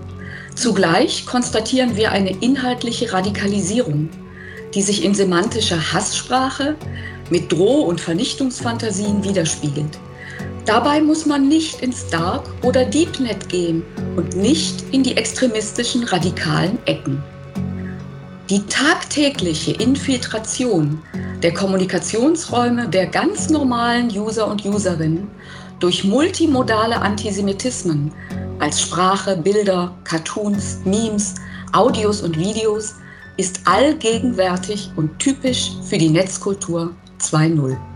Zugleich 0.56 1.26
konstatieren 1.26 1.98
wir 1.98 2.12
eine 2.12 2.30
inhaltliche 2.38 3.12
Radikalisierung. 3.12 4.10
die 4.74 4.82
sich 4.82 5.04
in 5.04 5.14
semantischer 5.14 5.94
Hasssprache 5.94 6.76
mit 7.30 7.52
Droh- 7.52 7.86
und 7.86 8.02
Vernichtungsfantasien 8.02 9.24
widerspiegelt. 9.24 10.00
Dabei 10.66 11.02
muss 11.02 11.26
man 11.26 11.50
nicht 11.50 11.82
ins 11.82 12.08
Dark- 12.08 12.50
oder 12.64 12.86
Deepnet 12.86 13.50
gehen 13.50 13.84
und 14.16 14.38
nicht 14.38 14.86
in 14.94 15.04
die 15.04 15.18
extremistischen 15.18 16.06
radikalen 16.06 16.78
Ecken. 16.86 17.22
Die 18.50 18.66
tagtägliche 18.68 19.74
Infiltration 19.74 21.02
der 21.42 21.54
Kommunikationsräume 21.54 22.88
der 22.88 23.08
ganz 23.08 23.50
normalen 23.50 24.08
User 24.08 24.48
und 24.48 24.66
Userinnen 24.66 25.28
durch 25.80 26.06
multimodale 26.06 27.02
Antisemitismen 27.02 28.14
als 28.60 28.82
Sprache, 28.82 29.36
Bilder, 29.36 29.94
Cartoons, 30.06 30.80
Memes, 30.86 31.36
Audios 31.74 32.22
und 32.22 32.40
Videos 32.40 32.96
ist 33.36 33.62
allgegenwärtig 33.66 34.92
und 34.96 35.20
typisch 35.20 35.72
für 35.90 35.98
die 35.98 36.10
Netzkultur 36.10 36.96
2.0. 37.20 37.93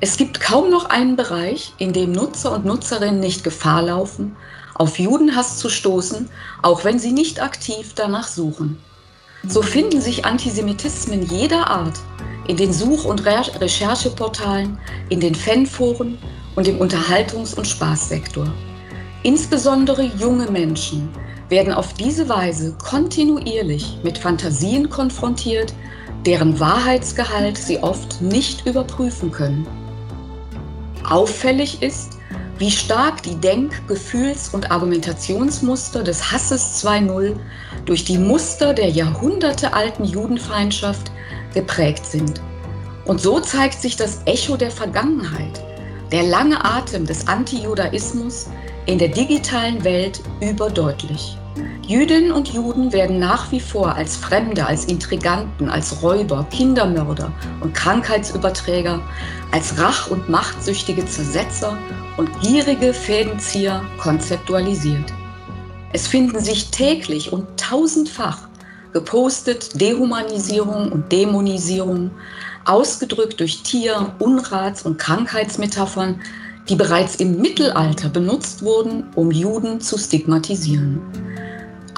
Es 0.00 0.16
gibt 0.16 0.38
kaum 0.38 0.70
noch 0.70 0.90
einen 0.90 1.16
Bereich, 1.16 1.74
in 1.78 1.92
dem 1.92 2.12
Nutzer 2.12 2.52
und 2.52 2.64
Nutzerinnen 2.64 3.18
nicht 3.18 3.42
Gefahr 3.42 3.82
laufen, 3.82 4.36
auf 4.74 5.00
Judenhass 5.00 5.58
zu 5.58 5.68
stoßen, 5.68 6.30
auch 6.62 6.84
wenn 6.84 7.00
sie 7.00 7.10
nicht 7.10 7.42
aktiv 7.42 7.94
danach 7.96 8.28
suchen. 8.28 8.78
So 9.48 9.60
finden 9.60 10.00
sich 10.00 10.24
Antisemitismen 10.24 11.26
jeder 11.26 11.68
Art 11.68 11.98
in 12.46 12.56
den 12.56 12.72
Such- 12.72 13.06
und 13.06 13.26
Re 13.26 13.42
Rechercheportalen, 13.60 14.78
in 15.08 15.18
den 15.18 15.34
Fanforen 15.34 16.16
und 16.54 16.68
im 16.68 16.78
Unterhaltungs- 16.78 17.56
und 17.56 17.66
Spaßsektor. 17.66 18.46
Insbesondere 19.24 20.04
junge 20.04 20.48
Menschen 20.48 21.08
werden 21.48 21.72
auf 21.72 21.94
diese 21.94 22.28
Weise 22.28 22.76
kontinuierlich 22.84 23.98
mit 24.04 24.16
Fantasien 24.16 24.90
konfrontiert, 24.90 25.74
deren 26.24 26.60
Wahrheitsgehalt 26.60 27.58
sie 27.58 27.78
oft 27.78 28.22
nicht 28.22 28.64
überprüfen 28.64 29.32
können. 29.32 29.66
Auffällig 31.10 31.82
ist, 31.82 32.18
wie 32.58 32.70
stark 32.70 33.22
die 33.22 33.36
Denk-, 33.36 33.86
Gefühls- 33.86 34.48
und 34.48 34.70
Argumentationsmuster 34.70 36.02
des 36.02 36.32
Hasses 36.32 36.84
2.0 36.84 37.36
durch 37.86 38.04
die 38.04 38.18
Muster 38.18 38.74
der 38.74 38.90
jahrhundertealten 38.90 40.04
Judenfeindschaft 40.04 41.10
geprägt 41.54 42.04
sind. 42.04 42.42
Und 43.04 43.20
so 43.20 43.40
zeigt 43.40 43.80
sich 43.80 43.96
das 43.96 44.20
Echo 44.26 44.56
der 44.56 44.70
Vergangenheit, 44.70 45.62
der 46.12 46.24
lange 46.24 46.62
Atem 46.62 47.06
des 47.06 47.26
Antijudaismus 47.26 48.48
in 48.86 48.98
der 48.98 49.08
digitalen 49.08 49.82
Welt 49.84 50.20
überdeutlich. 50.40 51.38
Jüdinnen 51.88 52.32
und 52.32 52.52
Juden 52.52 52.92
werden 52.92 53.18
nach 53.18 53.50
wie 53.50 53.60
vor 53.60 53.94
als 53.94 54.14
Fremde, 54.14 54.66
als 54.66 54.84
Intriganten, 54.84 55.70
als 55.70 56.02
Räuber, 56.02 56.46
Kindermörder 56.50 57.32
und 57.62 57.72
Krankheitsüberträger, 57.72 59.00
als 59.52 59.78
rach- 59.78 60.10
und 60.10 60.28
machtsüchtige 60.28 61.06
Zersetzer 61.06 61.78
und 62.18 62.28
gierige 62.42 62.92
Fädenzieher 62.92 63.82
konzeptualisiert. 63.98 65.14
Es 65.94 66.06
finden 66.06 66.40
sich 66.40 66.70
täglich 66.70 67.32
und 67.32 67.46
tausendfach 67.58 68.48
gepostet 68.92 69.80
Dehumanisierung 69.80 70.92
und 70.92 71.10
Dämonisierung, 71.10 72.10
ausgedrückt 72.66 73.40
durch 73.40 73.62
Tier-, 73.62 74.12
Unrats- 74.18 74.82
und 74.82 74.98
Krankheitsmetaphern, 74.98 76.20
die 76.68 76.76
bereits 76.76 77.16
im 77.16 77.40
Mittelalter 77.40 78.10
benutzt 78.10 78.62
wurden, 78.62 79.04
um 79.14 79.30
Juden 79.30 79.80
zu 79.80 79.96
stigmatisieren. 79.96 81.00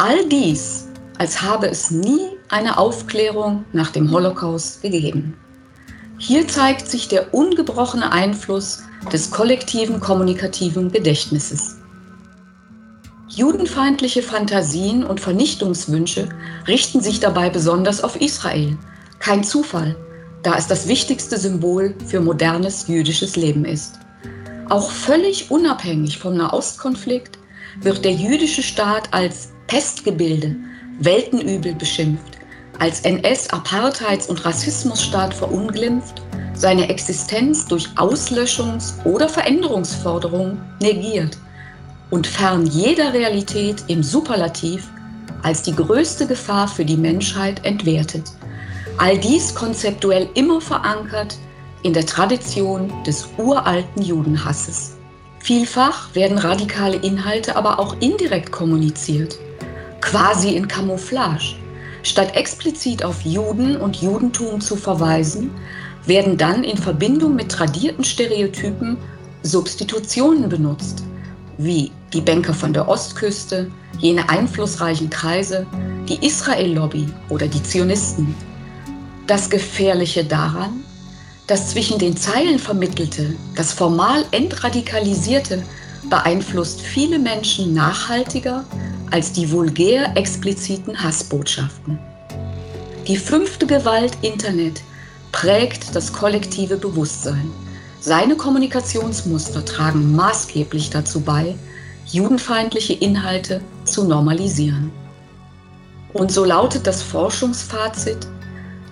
All 0.03 0.27
dies, 0.31 0.89
als 1.19 1.43
habe 1.43 1.69
es 1.69 1.91
nie 1.91 2.31
eine 2.49 2.79
Aufklärung 2.79 3.67
nach 3.75 3.91
dem 3.91 4.11
Holocaust 4.11 4.81
gegeben. 4.81 5.37
Hier 6.17 6.49
zeigt 6.49 6.89
sich 6.89 7.09
der 7.09 7.35
ungebrochene 7.35 8.11
Einfluss 8.11 8.83
des 9.13 9.31
kollektiven 9.31 10.01
kommunikativen 10.01 10.91
Gedächtnisses. 10.91 11.77
Judenfeindliche 13.29 14.23
Fantasien 14.23 15.05
und 15.05 15.21
Vernichtungswünsche 15.21 16.31
richten 16.67 17.03
sich 17.03 17.21
dabei 17.21 17.51
besonders 17.51 18.03
auf 18.03 18.19
Israel. 18.19 18.79
Kein 19.19 19.45
Zufall, 19.45 19.97
da 20.43 20.55
es 20.57 20.67
das 20.67 20.89
wichtigste 20.89 21.37
Symbol 21.37 21.95
für 22.07 22.21
modernes 22.21 22.89
jüdisches 22.89 23.37
Leben 23.37 23.67
ist. 23.67 23.99
Auch 24.71 24.91
völlig 24.91 25.51
unabhängig 25.51 26.17
vom 26.17 26.39
Nahostkonflikt 26.39 27.39
wird 27.83 28.03
der 28.03 28.13
jüdische 28.13 28.63
Staat 28.63 29.13
als 29.13 29.51
Pestgebilde, 29.71 30.57
Weltenübel 30.99 31.77
beschimpft, 31.77 32.39
als 32.81 33.05
NS-Apartheids- 33.05 34.27
und 34.27 34.45
Rassismusstaat 34.45 35.33
verunglimpft, 35.33 36.23
seine 36.55 36.89
Existenz 36.89 37.67
durch 37.67 37.87
Auslöschungs- 37.91 39.01
oder 39.05 39.29
Veränderungsforderungen 39.29 40.61
negiert 40.83 41.39
und 42.11 42.27
fern 42.27 42.67
jeder 42.67 43.13
Realität 43.13 43.85
im 43.87 44.03
Superlativ 44.03 44.89
als 45.45 45.63
die 45.63 45.77
größte 45.77 46.27
Gefahr 46.27 46.67
für 46.67 46.85
die 46.85 46.97
Menschheit 46.97 47.65
entwertet. 47.65 48.25
All 48.99 49.17
dies 49.19 49.55
konzeptuell 49.55 50.29
immer 50.35 50.61
verankert 50.61 51.39
in 51.85 51.93
der 51.93 52.07
Tradition 52.07 52.93
des 53.05 53.29
uralten 53.39 54.03
Judenhasses. 54.03 54.97
Vielfach 55.39 56.13
werden 56.17 56.39
radikale 56.39 56.97
Inhalte 56.97 57.55
aber 57.55 57.79
auch 57.79 57.95
indirekt 58.01 58.51
kommuniziert 58.51 59.39
quasi 60.01 60.57
in 60.57 60.67
Camouflage. 60.67 61.57
Statt 62.03 62.35
explizit 62.35 63.05
auf 63.05 63.23
Juden 63.23 63.77
und 63.77 63.97
Judentum 63.97 64.61
zu 64.61 64.77
verweisen, 64.77 65.51
werden 66.07 66.37
dann 66.37 66.65
in 66.65 66.79
Verbindung 66.79 67.35
mit 67.35 67.51
tradierten 67.51 68.05
Stereotypen 68.05 68.97
Substitutionen 69.43 70.49
benutzt, 70.49 71.03
wie 71.59 71.91
die 72.13 72.21
Banker 72.21 72.55
von 72.55 72.73
der 72.73 72.89
Ostküste, 72.89 73.71
jene 73.99 74.29
einflussreichen 74.29 75.11
Kreise, 75.11 75.67
die 76.09 76.25
Israel-Lobby 76.27 77.07
oder 77.29 77.47
die 77.47 77.63
Zionisten. 77.63 78.35
Das 79.27 79.49
Gefährliche 79.49 80.25
daran, 80.25 80.85
das 81.47 81.71
zwischen 81.71 81.99
den 81.99 82.17
Zeilen 82.17 82.59
vermittelte, 82.59 83.35
das 83.57 83.73
formal 83.73 84.25
entradikalisierte, 84.31 85.63
beeinflusst 86.09 86.81
viele 86.81 87.19
Menschen 87.19 87.75
nachhaltiger 87.75 88.65
als 89.11 89.33
die 89.33 89.51
vulgär 89.51 90.17
expliziten 90.17 91.03
Hassbotschaften. 91.03 91.99
Die 93.07 93.17
fünfte 93.17 93.67
Gewalt 93.67 94.17
Internet 94.23 94.83
prägt 95.33 95.95
das 95.95 96.13
kollektive 96.13 96.77
Bewusstsein. 96.77 97.51
Seine 98.01 98.37
Kommunikationsmuster 98.37 99.65
tragen 99.65 100.15
maßgeblich 100.15 100.91
dazu 100.91 101.21
bei, 101.21 101.55
judenfeindliche 102.07 102.95
Inhalte 102.95 103.61
zu 103.85 104.05
normalisieren. 104.05 104.91
Und 106.13 106.33
so 106.33 106.45
lautet 106.45 106.87
das 106.87 107.03
Forschungsfazit, 107.03 108.27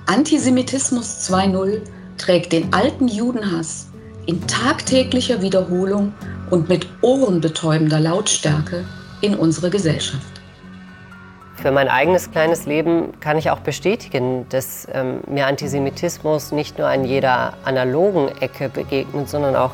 Antisemitismus 0.07 1.29
2.0 1.29 1.81
trägt 2.16 2.53
den 2.53 2.73
alten 2.73 3.09
Judenhass 3.09 3.88
in 4.27 4.47
tagtäglicher 4.47 5.42
Wiederholung 5.42 6.12
und 6.50 6.68
mit 6.68 6.87
ohrenbetäubender 7.02 8.00
Lautstärke 8.00 8.84
in 9.20 9.34
unsere 9.34 9.70
Gesellschaft. 9.70 10.38
Für 11.56 11.72
mein 11.72 11.88
eigenes 11.88 12.30
kleines 12.30 12.66
Leben 12.66 13.18
kann 13.18 13.37
ich 13.37 13.50
auch 13.50 13.58
bestätigen, 13.58 14.46
dass 14.48 14.87
ähm, 14.92 15.20
mir 15.26 15.48
Antisemitismus 15.48 16.52
nicht 16.52 16.78
nur 16.78 16.87
an 16.87 17.04
jeder 17.04 17.54
analogen 17.64 18.28
Ecke 18.40 18.68
begegnet, 18.68 19.28
sondern 19.28 19.56
auch 19.56 19.72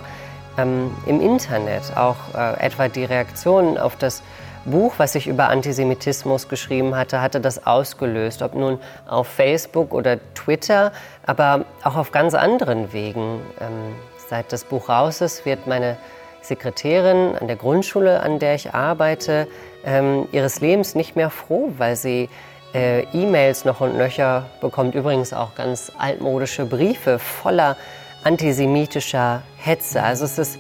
ähm, 0.57 0.91
im 1.05 1.21
Internet. 1.21 1.83
Auch 1.95 2.17
äh, 2.35 2.59
etwa 2.65 2.89
die 2.89 3.05
Reaktionen 3.05 3.77
auf 3.77 3.97
das 3.97 4.23
Buch, 4.65 4.95
was 4.97 5.15
ich 5.15 5.27
über 5.27 5.51
Antisemitismus 5.51 6.49
geschrieben 6.49 6.97
hatte, 6.97 7.21
hatte 7.21 7.39
das 7.39 7.67
ausgelöst. 7.67 8.41
Ob 8.41 8.55
nun 8.55 8.79
auf 9.07 9.29
Facebook 9.29 9.93
oder 9.93 10.19
Twitter, 10.35 10.91
aber 11.27 11.67
auch 11.83 11.97
auf 11.97 12.13
ganz 12.13 12.33
anderen 12.33 12.95
Wegen. 12.95 13.41
Ähm, 13.61 13.95
seit 14.31 14.51
das 14.55 14.65
Buch 14.65 14.89
raus 14.89 15.21
ist, 15.21 15.45
wird 15.45 15.67
meine 15.67 15.99
Sekretärin 16.45 17.37
an 17.37 17.47
der 17.47 17.57
Grundschule, 17.57 18.21
an 18.21 18.39
der 18.39 18.55
ich 18.55 18.75
arbeite, 18.75 19.49
ähm, 19.85 20.29
ihres 20.33 20.61
Lebens 20.61 20.95
nicht 20.95 21.17
mehr 21.17 21.31
froh, 21.31 21.73
weil 21.79 21.97
sie 21.97 22.29
äh, 22.75 23.03
E-Mails 23.13 23.65
noch 23.65 23.81
und 23.81 23.97
nöcher 23.97 24.47
bekommt. 24.61 24.95
Übrigens 24.95 25.33
auch 25.33 25.55
ganz 25.55 25.93
altmodische 25.99 26.67
Briefe 26.67 27.19
voller 27.19 27.77
antisemitischer 28.25 29.43
Hetze. 29.59 30.03
Also 30.03 30.25
es 30.25 30.39
ist 30.39 30.59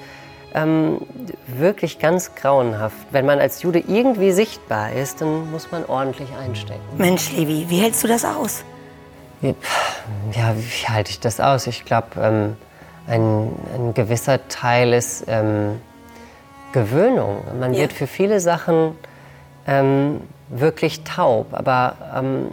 ähm, 0.54 1.00
wirklich 1.46 1.98
ganz 1.98 2.34
grauenhaft. 2.34 2.96
Wenn 3.10 3.26
man 3.26 3.40
als 3.40 3.62
Jude 3.62 3.80
irgendwie 3.80 4.32
sichtbar 4.32 4.92
ist, 4.92 5.20
dann 5.20 5.50
muss 5.50 5.72
man 5.72 5.84
ordentlich 5.84 6.28
einstecken. 6.40 6.82
Mensch, 6.96 7.32
Levi, 7.32 7.66
wie 7.68 7.78
hältst 7.78 8.04
du 8.04 8.08
das 8.08 8.24
aus? 8.24 8.64
Ja, 9.42 10.54
wie 10.56 10.88
halte 10.88 11.10
ich 11.10 11.20
das 11.20 11.40
aus? 11.40 11.66
Ich 11.66 11.84
glaube, 11.84 12.08
ähm, 12.20 12.56
ein, 13.06 13.52
ein 13.74 13.94
gewisser 13.94 14.48
Teil 14.48 14.92
ist 14.92 15.24
ähm, 15.28 15.80
Gewöhnung. 16.72 17.42
Man 17.58 17.74
ja. 17.74 17.80
wird 17.80 17.92
für 17.92 18.06
viele 18.06 18.40
Sachen 18.40 18.96
ähm, 19.66 20.20
wirklich 20.48 21.04
taub. 21.04 21.48
Aber 21.52 21.96
ähm, 22.14 22.48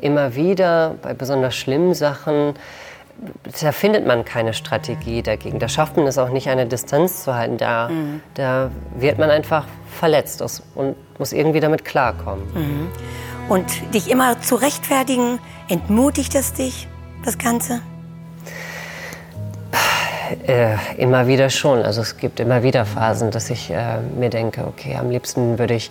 immer 0.00 0.34
wieder 0.34 0.94
bei 1.02 1.14
besonders 1.14 1.54
schlimmen 1.54 1.94
Sachen, 1.94 2.54
da 3.60 3.72
findet 3.72 4.06
man 4.06 4.24
keine 4.24 4.52
Strategie 4.52 5.22
dagegen. 5.22 5.58
Da 5.58 5.68
schafft 5.68 5.96
man 5.96 6.06
es 6.06 6.18
auch 6.18 6.28
nicht, 6.28 6.48
eine 6.48 6.66
Distanz 6.66 7.24
zu 7.24 7.34
halten. 7.34 7.56
Da, 7.56 7.88
mhm. 7.88 8.20
da 8.34 8.70
wird 8.96 9.18
man 9.18 9.30
einfach 9.30 9.66
verletzt 9.98 10.42
und 10.74 10.96
muss 11.18 11.32
irgendwie 11.32 11.60
damit 11.60 11.84
klarkommen. 11.84 12.44
Mhm. 12.54 12.88
Und 13.48 13.94
dich 13.94 14.10
immer 14.10 14.40
zu 14.42 14.56
rechtfertigen, 14.56 15.38
entmutigt 15.68 16.34
es 16.34 16.52
dich, 16.52 16.88
das 17.24 17.38
Ganze? 17.38 17.80
Äh, 20.46 20.76
immer 20.96 21.26
wieder 21.26 21.50
schon. 21.50 21.82
Also 21.82 22.00
es 22.00 22.16
gibt 22.16 22.40
immer 22.40 22.62
wieder 22.62 22.84
Phasen, 22.84 23.30
dass 23.30 23.50
ich 23.50 23.70
äh, 23.70 23.98
mir 24.16 24.30
denke, 24.30 24.64
okay, 24.66 24.96
am 24.96 25.10
liebsten 25.10 25.58
würde 25.58 25.74
ich 25.74 25.90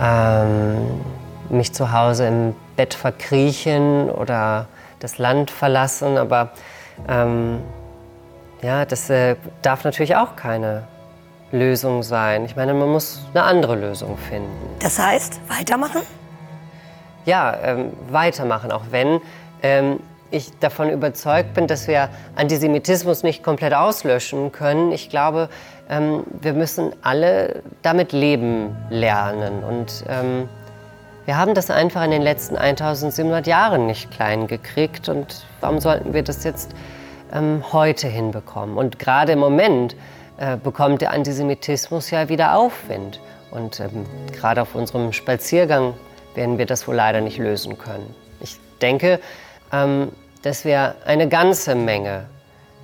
ähm, 0.00 1.00
mich 1.48 1.72
zu 1.72 1.92
Hause 1.92 2.26
im 2.26 2.54
Bett 2.76 2.94
verkriechen 2.94 4.10
oder 4.10 4.66
das 5.00 5.18
Land 5.18 5.50
verlassen. 5.50 6.18
Aber 6.18 6.50
ähm, 7.08 7.60
ja, 8.62 8.84
das 8.84 9.10
äh, 9.10 9.36
darf 9.62 9.84
natürlich 9.84 10.16
auch 10.16 10.36
keine 10.36 10.84
Lösung 11.50 12.02
sein. 12.02 12.44
Ich 12.44 12.56
meine, 12.56 12.74
man 12.74 12.88
muss 12.88 13.20
eine 13.34 13.42
andere 13.44 13.76
Lösung 13.76 14.16
finden. 14.16 14.48
Das 14.80 14.98
heißt, 14.98 15.40
weitermachen? 15.48 16.02
Ja, 17.24 17.56
ähm, 17.62 17.92
weitermachen, 18.08 18.72
auch 18.72 18.84
wenn 18.90 19.20
ähm, 19.62 20.00
ich 20.32 20.58
davon 20.58 20.90
überzeugt 20.90 21.54
bin, 21.54 21.66
dass 21.66 21.86
wir 21.86 22.08
Antisemitismus 22.36 23.22
nicht 23.22 23.42
komplett 23.42 23.74
auslöschen 23.74 24.50
können. 24.50 24.90
Ich 24.92 25.10
glaube, 25.10 25.48
ähm, 25.88 26.24
wir 26.40 26.54
müssen 26.54 26.92
alle 27.02 27.62
damit 27.82 28.12
leben 28.12 28.76
lernen. 28.90 29.62
Und 29.62 30.04
ähm, 30.08 30.48
wir 31.26 31.36
haben 31.36 31.54
das 31.54 31.70
einfach 31.70 32.02
in 32.04 32.10
den 32.10 32.22
letzten 32.22 32.56
1700 32.56 33.46
Jahren 33.46 33.86
nicht 33.86 34.10
klein 34.10 34.46
gekriegt. 34.46 35.08
Und 35.08 35.44
warum 35.60 35.80
sollten 35.80 36.14
wir 36.14 36.22
das 36.22 36.44
jetzt 36.44 36.74
ähm, 37.32 37.62
heute 37.72 38.08
hinbekommen? 38.08 38.76
Und 38.76 38.98
gerade 38.98 39.32
im 39.32 39.38
Moment 39.38 39.94
äh, 40.38 40.56
bekommt 40.56 41.02
der 41.02 41.12
Antisemitismus 41.12 42.10
ja 42.10 42.28
wieder 42.28 42.56
Aufwind. 42.56 43.20
Und 43.50 43.80
ähm, 43.80 44.06
gerade 44.32 44.62
auf 44.62 44.74
unserem 44.74 45.12
Spaziergang 45.12 45.94
werden 46.34 46.56
wir 46.56 46.66
das 46.66 46.88
wohl 46.88 46.94
leider 46.94 47.20
nicht 47.20 47.38
lösen 47.38 47.76
können. 47.76 48.14
Ich 48.40 48.56
denke, 48.80 49.20
ähm, 49.72 50.08
dass 50.42 50.64
wir 50.64 50.96
eine 51.06 51.28
ganze 51.28 51.74
Menge 51.74 52.26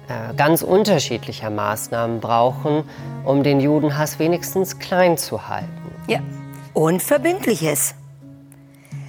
äh, 0.08 0.34
ganz 0.34 0.62
unterschiedlicher 0.62 1.50
Maßnahmen 1.50 2.20
brauchen, 2.20 2.84
um 3.24 3.42
den 3.42 3.60
Judenhass 3.60 4.18
wenigstens 4.18 4.78
klein 4.78 5.18
zu 5.18 5.48
halten. 5.48 5.68
Ja, 6.06 6.20
und 6.72 7.02
Verbindliches. 7.02 7.94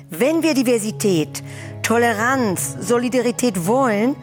Wenn 0.10 0.44
wir 0.44 0.56
Diversität, 0.56 1.44
Toleranz, 1.84 2.76
Solidarität 2.82 3.68
wollen, 3.68 4.16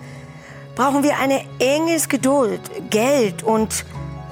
brauchen 0.75 1.03
wir 1.03 1.19
eine 1.19 1.41
enges 1.59 2.09
Geduld, 2.09 2.61
Geld 2.91 3.43
und 3.43 3.87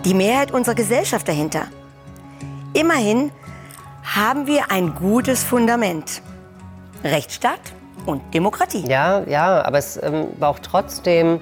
die 0.04 0.14
Mehrheit 0.14 0.50
unserer 0.50 0.74
Gesellschaft 0.74 1.26
dahinter. 1.26 1.68
Immerhin 2.74 3.30
haben 4.02 4.46
wir 4.46 4.70
ein 4.70 4.94
gutes 4.94 5.42
Fundament. 5.42 6.20
Rechtsstaat 7.02 7.60
und 8.06 8.22
Demokratie. 8.34 8.84
Ja, 8.86 9.22
ja, 9.26 9.64
aber 9.64 9.78
es 9.78 10.00
ähm, 10.02 10.28
braucht 10.38 10.62
trotzdem 10.62 11.40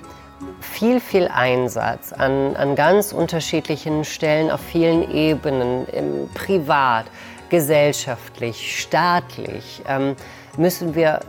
viel, 0.61 1.01
viel 1.01 1.29
Einsatz 1.29 2.13
an, 2.13 2.57
an 2.57 2.75
ganz 2.75 3.13
unterschiedlichen 3.13 4.05
Stellen 4.05 4.51
auf 4.51 4.61
vielen 4.61 5.09
Ebenen, 5.11 5.87
im 5.89 6.29
privat, 6.35 7.07
gesellschaftlich, 7.49 8.81
staatlich, 8.81 9.83
ähm, 9.87 10.17
müssen 10.57 10.95
wir 10.95 11.21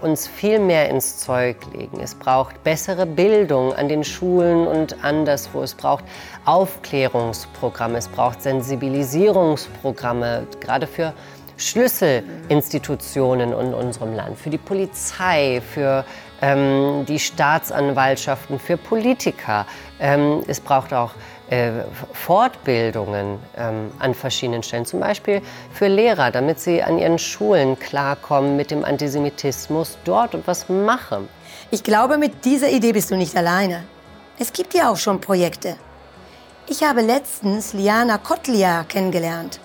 uns 0.00 0.28
viel 0.28 0.58
mehr 0.58 0.88
ins 0.88 1.18
Zeug 1.18 1.56
legen. 1.72 2.00
Es 2.00 2.14
braucht 2.14 2.62
bessere 2.64 3.06
Bildung 3.06 3.72
an 3.72 3.88
den 3.88 4.04
Schulen 4.04 4.66
und 4.66 5.04
anderswo. 5.04 5.62
Es 5.62 5.74
braucht 5.74 6.04
Aufklärungsprogramme, 6.44 7.98
es 7.98 8.08
braucht 8.08 8.42
Sensibilisierungsprogramme, 8.42 10.46
gerade 10.60 10.86
für 10.86 11.14
Schlüsselinstitutionen 11.56 13.52
in 13.52 13.74
unserem 13.74 14.14
Land, 14.14 14.38
für 14.38 14.50
die 14.50 14.58
Polizei, 14.58 15.60
für 15.60 16.04
ähm, 16.40 17.04
die 17.06 17.18
Staatsanwaltschaften, 17.18 18.58
für 18.58 18.76
Politiker. 18.76 19.66
Ähm, 20.00 20.42
es 20.46 20.60
braucht 20.60 20.92
auch 20.92 21.12
äh, 21.50 21.70
Fortbildungen 22.12 23.38
ähm, 23.56 23.90
an 23.98 24.14
verschiedenen 24.14 24.62
Stellen, 24.62 24.86
zum 24.86 25.00
Beispiel 25.00 25.42
für 25.72 25.86
Lehrer, 25.86 26.30
damit 26.30 26.60
sie 26.60 26.82
an 26.82 26.98
ihren 26.98 27.18
Schulen 27.18 27.78
klarkommen 27.78 28.56
mit 28.56 28.70
dem 28.70 28.84
Antisemitismus 28.84 29.98
dort 30.04 30.34
und 30.34 30.46
was 30.46 30.68
machen. 30.68 31.28
Ich 31.70 31.84
glaube, 31.84 32.18
mit 32.18 32.44
dieser 32.44 32.70
Idee 32.70 32.92
bist 32.92 33.10
du 33.10 33.16
nicht 33.16 33.36
alleine. 33.36 33.84
Es 34.38 34.52
gibt 34.52 34.74
ja 34.74 34.90
auch 34.90 34.96
schon 34.96 35.20
Projekte. 35.20 35.76
Ich 36.68 36.82
habe 36.82 37.02
letztens 37.02 37.72
Liana 37.74 38.18
Kotlia 38.18 38.84
kennengelernt, 38.84 39.60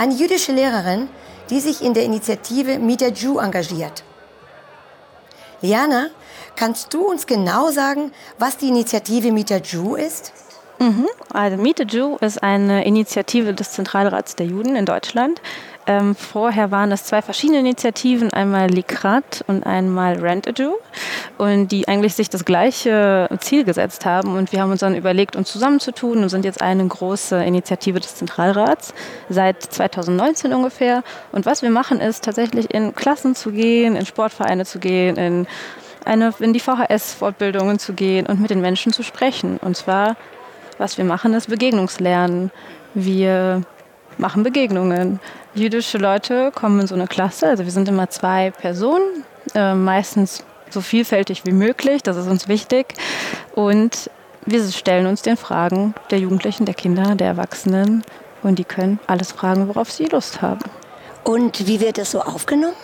eine 0.00 0.14
jüdische 0.14 0.52
Lehrerin, 0.52 1.10
die 1.50 1.60
sich 1.60 1.82
in 1.82 1.92
der 1.92 2.04
Initiative 2.04 2.78
Meet 2.78 3.02
a 3.02 3.08
Jew 3.08 3.38
engagiert. 3.38 4.02
Liana, 5.60 6.06
kannst 6.56 6.94
du 6.94 7.06
uns 7.06 7.26
genau 7.26 7.70
sagen, 7.70 8.12
was 8.38 8.56
die 8.56 8.68
Initiative 8.68 9.30
Meet 9.30 9.52
a 9.52 9.56
Jew 9.56 9.96
ist? 9.96 10.32
Mhm. 10.78 11.06
Also 11.34 11.58
Meet 11.58 11.82
a 11.82 11.84
Jew 11.84 12.16
ist 12.22 12.42
eine 12.42 12.86
Initiative 12.86 13.52
des 13.52 13.72
Zentralrats 13.72 14.36
der 14.36 14.46
Juden 14.46 14.74
in 14.74 14.86
Deutschland. 14.86 15.42
Ähm, 15.90 16.14
vorher 16.14 16.70
waren 16.70 16.92
es 16.92 17.02
zwei 17.02 17.20
verschiedene 17.20 17.58
Initiativen, 17.58 18.32
einmal 18.32 18.70
Likrat 18.70 19.44
und 19.48 19.66
einmal 19.66 20.20
Rent 20.20 20.46
a 20.46 20.52
Jew, 20.52 20.74
und 21.36 21.72
die 21.72 21.88
eigentlich 21.88 22.14
sich 22.14 22.30
das 22.30 22.44
gleiche 22.44 23.28
Ziel 23.40 23.64
gesetzt 23.64 24.06
haben. 24.06 24.36
Und 24.36 24.52
wir 24.52 24.62
haben 24.62 24.70
uns 24.70 24.78
dann 24.80 24.94
überlegt, 24.94 25.34
uns 25.34 25.50
zusammenzutun 25.50 26.22
und 26.22 26.28
sind 26.28 26.44
jetzt 26.44 26.62
eine 26.62 26.86
große 26.86 27.42
Initiative 27.42 27.98
des 27.98 28.14
Zentralrats 28.14 28.94
seit 29.28 29.64
2019 29.64 30.52
ungefähr. 30.52 31.02
Und 31.32 31.44
was 31.44 31.60
wir 31.60 31.70
machen, 31.70 32.00
ist 32.00 32.22
tatsächlich 32.22 32.72
in 32.72 32.94
Klassen 32.94 33.34
zu 33.34 33.50
gehen, 33.50 33.96
in 33.96 34.06
Sportvereine 34.06 34.64
zu 34.66 34.78
gehen, 34.78 35.16
in 35.16 35.48
eine, 36.04 36.32
in 36.38 36.52
die 36.52 36.60
VHS-Fortbildungen 36.60 37.80
zu 37.80 37.94
gehen 37.94 38.26
und 38.26 38.40
mit 38.40 38.50
den 38.50 38.60
Menschen 38.60 38.92
zu 38.92 39.02
sprechen. 39.02 39.58
Und 39.60 39.76
zwar 39.76 40.14
was 40.78 40.98
wir 40.98 41.04
machen, 41.04 41.34
ist 41.34 41.50
Begegnungslernen. 41.50 42.50
Wir 42.94 43.62
machen 44.18 44.42
Begegnungen. 44.42 45.20
Jüdische 45.54 45.98
Leute 45.98 46.52
kommen 46.54 46.80
in 46.80 46.86
so 46.86 46.94
eine 46.94 47.06
Klasse, 47.06 47.48
also 47.48 47.64
wir 47.64 47.72
sind 47.72 47.88
immer 47.88 48.10
zwei 48.10 48.50
Personen, 48.50 49.24
äh, 49.54 49.74
meistens 49.74 50.44
so 50.70 50.80
vielfältig 50.80 51.44
wie 51.44 51.52
möglich, 51.52 52.02
das 52.02 52.16
ist 52.16 52.28
uns 52.28 52.48
wichtig. 52.48 52.94
Und 53.54 54.10
wir 54.46 54.62
stellen 54.70 55.06
uns 55.06 55.22
den 55.22 55.36
Fragen 55.36 55.94
der 56.10 56.18
Jugendlichen, 56.18 56.64
der 56.64 56.74
Kinder, 56.74 57.14
der 57.14 57.28
Erwachsenen 57.28 58.04
und 58.42 58.58
die 58.58 58.64
können 58.64 58.98
alles 59.06 59.32
fragen, 59.32 59.68
worauf 59.68 59.90
sie 59.90 60.06
Lust 60.06 60.42
haben. 60.42 60.64
Und 61.24 61.66
wie 61.66 61.80
wird 61.80 61.98
das 61.98 62.12
so 62.12 62.20
aufgenommen? 62.22 62.74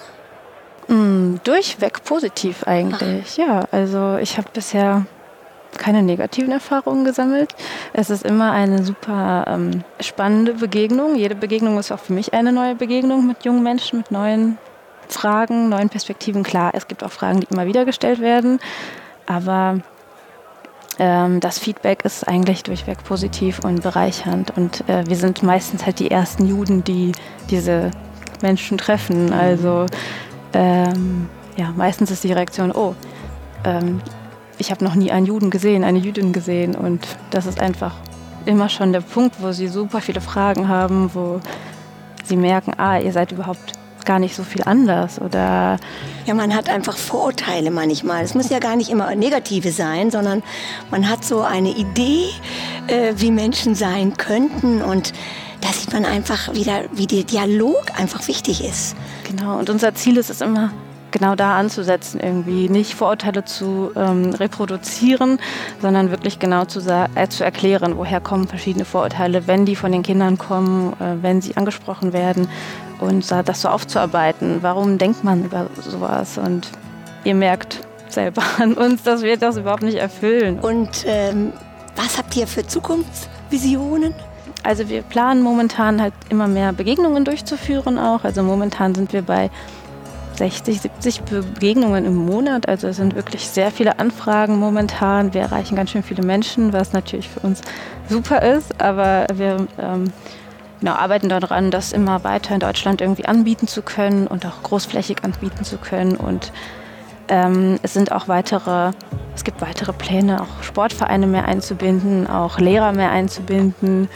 Mm, 0.88 1.36
durchweg 1.42 2.04
positiv 2.04 2.64
eigentlich, 2.64 3.32
Ach. 3.32 3.38
ja. 3.38 3.64
Also 3.70 4.18
ich 4.18 4.36
habe 4.36 4.48
bisher 4.52 5.06
keine 5.78 6.02
negativen 6.02 6.52
Erfahrungen 6.52 7.04
gesammelt. 7.04 7.54
Es 7.92 8.10
ist 8.10 8.24
immer 8.24 8.52
eine 8.52 8.82
super 8.84 9.44
ähm, 9.48 9.84
spannende 10.00 10.54
Begegnung. 10.54 11.16
Jede 11.16 11.34
Begegnung 11.34 11.78
ist 11.78 11.92
auch 11.92 11.98
für 11.98 12.12
mich 12.12 12.34
eine 12.34 12.52
neue 12.52 12.74
Begegnung 12.74 13.26
mit 13.26 13.44
jungen 13.44 13.62
Menschen, 13.62 13.98
mit 13.98 14.10
neuen 14.10 14.58
Fragen, 15.08 15.68
neuen 15.68 15.88
Perspektiven. 15.88 16.42
Klar, 16.42 16.72
es 16.74 16.88
gibt 16.88 17.04
auch 17.04 17.12
Fragen, 17.12 17.40
die 17.40 17.46
immer 17.50 17.66
wieder 17.66 17.84
gestellt 17.84 18.20
werden, 18.20 18.58
aber 19.26 19.80
ähm, 20.98 21.40
das 21.40 21.58
Feedback 21.58 22.04
ist 22.04 22.26
eigentlich 22.26 22.62
durchweg 22.62 23.02
positiv 23.04 23.60
und 23.60 23.82
bereichernd. 23.82 24.56
Und 24.56 24.88
äh, 24.88 25.04
wir 25.06 25.16
sind 25.16 25.42
meistens 25.42 25.84
halt 25.84 25.98
die 25.98 26.10
ersten 26.10 26.46
Juden, 26.46 26.84
die 26.84 27.12
diese 27.50 27.90
Menschen 28.42 28.78
treffen. 28.78 29.32
Also 29.32 29.86
ähm, 30.52 31.28
ja, 31.56 31.72
meistens 31.76 32.10
ist 32.10 32.24
die 32.24 32.32
Reaktion, 32.32 32.72
oh, 32.72 32.94
ähm, 33.64 34.00
ich 34.58 34.70
habe 34.70 34.84
noch 34.84 34.94
nie 34.94 35.10
einen 35.10 35.26
Juden 35.26 35.50
gesehen, 35.50 35.84
eine 35.84 35.98
Jüdin 35.98 36.32
gesehen. 36.32 36.74
Und 36.74 37.06
das 37.30 37.46
ist 37.46 37.60
einfach 37.60 37.94
immer 38.44 38.68
schon 38.68 38.92
der 38.92 39.00
Punkt, 39.00 39.36
wo 39.40 39.52
sie 39.52 39.68
super 39.68 40.00
viele 40.00 40.20
Fragen 40.20 40.68
haben, 40.68 41.10
wo 41.14 41.40
sie 42.24 42.36
merken, 42.36 42.72
ah, 42.78 42.98
ihr 42.98 43.12
seid 43.12 43.32
überhaupt 43.32 43.72
gar 44.04 44.18
nicht 44.20 44.36
so 44.36 44.44
viel 44.44 44.62
anders 44.62 45.20
oder 45.20 45.78
ja, 46.26 46.34
man 46.34 46.54
hat 46.54 46.70
einfach 46.70 46.96
Vorurteile 46.96 47.72
manchmal. 47.72 48.22
Es 48.22 48.34
muss 48.34 48.48
ja 48.48 48.60
gar 48.60 48.76
nicht 48.76 48.88
immer 48.88 49.12
negative 49.16 49.72
sein, 49.72 50.12
sondern 50.12 50.44
man 50.92 51.10
hat 51.10 51.24
so 51.24 51.42
eine 51.42 51.70
Idee, 51.70 52.28
äh, 52.86 53.14
wie 53.16 53.32
Menschen 53.32 53.74
sein 53.74 54.16
könnten 54.16 54.80
und 54.80 55.12
da 55.60 55.72
sieht 55.72 55.92
man 55.92 56.04
einfach 56.04 56.54
wieder, 56.54 56.84
wie 56.92 57.08
der 57.08 57.24
Dialog 57.24 57.98
einfach 57.98 58.28
wichtig 58.28 58.64
ist. 58.64 58.94
Genau. 59.28 59.58
Und 59.58 59.70
unser 59.70 59.94
Ziel 59.94 60.16
ist 60.18 60.30
es 60.30 60.40
immer 60.40 60.70
genau 61.16 61.34
da 61.34 61.58
anzusetzen, 61.58 62.20
irgendwie 62.20 62.68
nicht 62.68 62.94
Vorurteile 62.94 63.44
zu 63.44 63.90
ähm, 63.96 64.34
reproduzieren, 64.34 65.38
sondern 65.80 66.10
wirklich 66.10 66.38
genau 66.38 66.64
zu, 66.64 66.80
äh, 66.80 67.28
zu 67.28 67.44
erklären, 67.44 67.96
woher 67.96 68.20
kommen 68.20 68.46
verschiedene 68.48 68.84
Vorurteile, 68.84 69.46
wenn 69.46 69.64
die 69.64 69.76
von 69.76 69.92
den 69.92 70.02
Kindern 70.02 70.36
kommen, 70.38 70.92
äh, 70.94 71.22
wenn 71.22 71.40
sie 71.40 71.56
angesprochen 71.56 72.12
werden 72.12 72.48
und 73.00 73.30
das 73.30 73.62
so 73.62 73.68
aufzuarbeiten. 73.68 74.58
Warum 74.62 74.98
denkt 74.98 75.24
man 75.24 75.44
über 75.44 75.68
sowas? 75.80 76.38
Und 76.38 76.68
ihr 77.24 77.34
merkt 77.34 77.80
selber 78.08 78.42
an 78.58 78.74
uns, 78.74 79.02
dass 79.02 79.22
wir 79.22 79.36
das 79.36 79.56
überhaupt 79.56 79.82
nicht 79.82 79.98
erfüllen. 79.98 80.58
Und 80.60 81.04
ähm, 81.06 81.52
was 81.94 82.18
habt 82.18 82.36
ihr 82.36 82.46
für 82.46 82.66
Zukunftsvisionen? 82.66 84.14
Also 84.62 84.88
wir 84.88 85.02
planen 85.02 85.42
momentan 85.42 86.02
halt 86.02 86.14
immer 86.28 86.48
mehr 86.48 86.72
Begegnungen 86.72 87.24
durchzuführen 87.24 87.98
auch. 87.98 88.24
Also 88.24 88.42
momentan 88.42 88.94
sind 88.94 89.12
wir 89.12 89.22
bei 89.22 89.50
60, 90.36 90.80
70 90.80 91.22
Begegnungen 91.22 92.04
im 92.04 92.14
Monat. 92.14 92.68
Also 92.68 92.88
es 92.88 92.96
sind 92.96 93.14
wirklich 93.14 93.48
sehr 93.48 93.70
viele 93.70 93.98
Anfragen 93.98 94.58
momentan. 94.58 95.34
Wir 95.34 95.42
erreichen 95.42 95.76
ganz 95.76 95.90
schön 95.90 96.02
viele 96.02 96.22
Menschen, 96.22 96.72
was 96.72 96.92
natürlich 96.92 97.28
für 97.28 97.40
uns 97.40 97.62
super 98.08 98.42
ist. 98.42 98.80
Aber 98.80 99.26
wir 99.34 99.66
ähm, 99.78 100.12
genau, 100.80 100.92
arbeiten 100.92 101.28
daran, 101.28 101.70
das 101.70 101.92
immer 101.92 102.24
weiter 102.24 102.54
in 102.54 102.60
Deutschland 102.60 103.00
irgendwie 103.00 103.26
anbieten 103.26 103.66
zu 103.66 103.82
können 103.82 104.26
und 104.26 104.44
auch 104.46 104.62
großflächig 104.62 105.24
anbieten 105.24 105.64
zu 105.64 105.78
können. 105.78 106.16
Und 106.16 106.52
ähm, 107.28 107.78
es 107.82 107.94
sind 107.94 108.12
auch 108.12 108.28
weitere, 108.28 108.92
es 109.34 109.44
gibt 109.44 109.60
weitere 109.60 109.92
Pläne, 109.92 110.42
auch 110.42 110.62
Sportvereine 110.62 111.26
mehr 111.26 111.46
einzubinden, 111.46 112.26
auch 112.28 112.58
Lehrer 112.58 112.92
mehr 112.92 113.10
einzubinden 113.10 114.08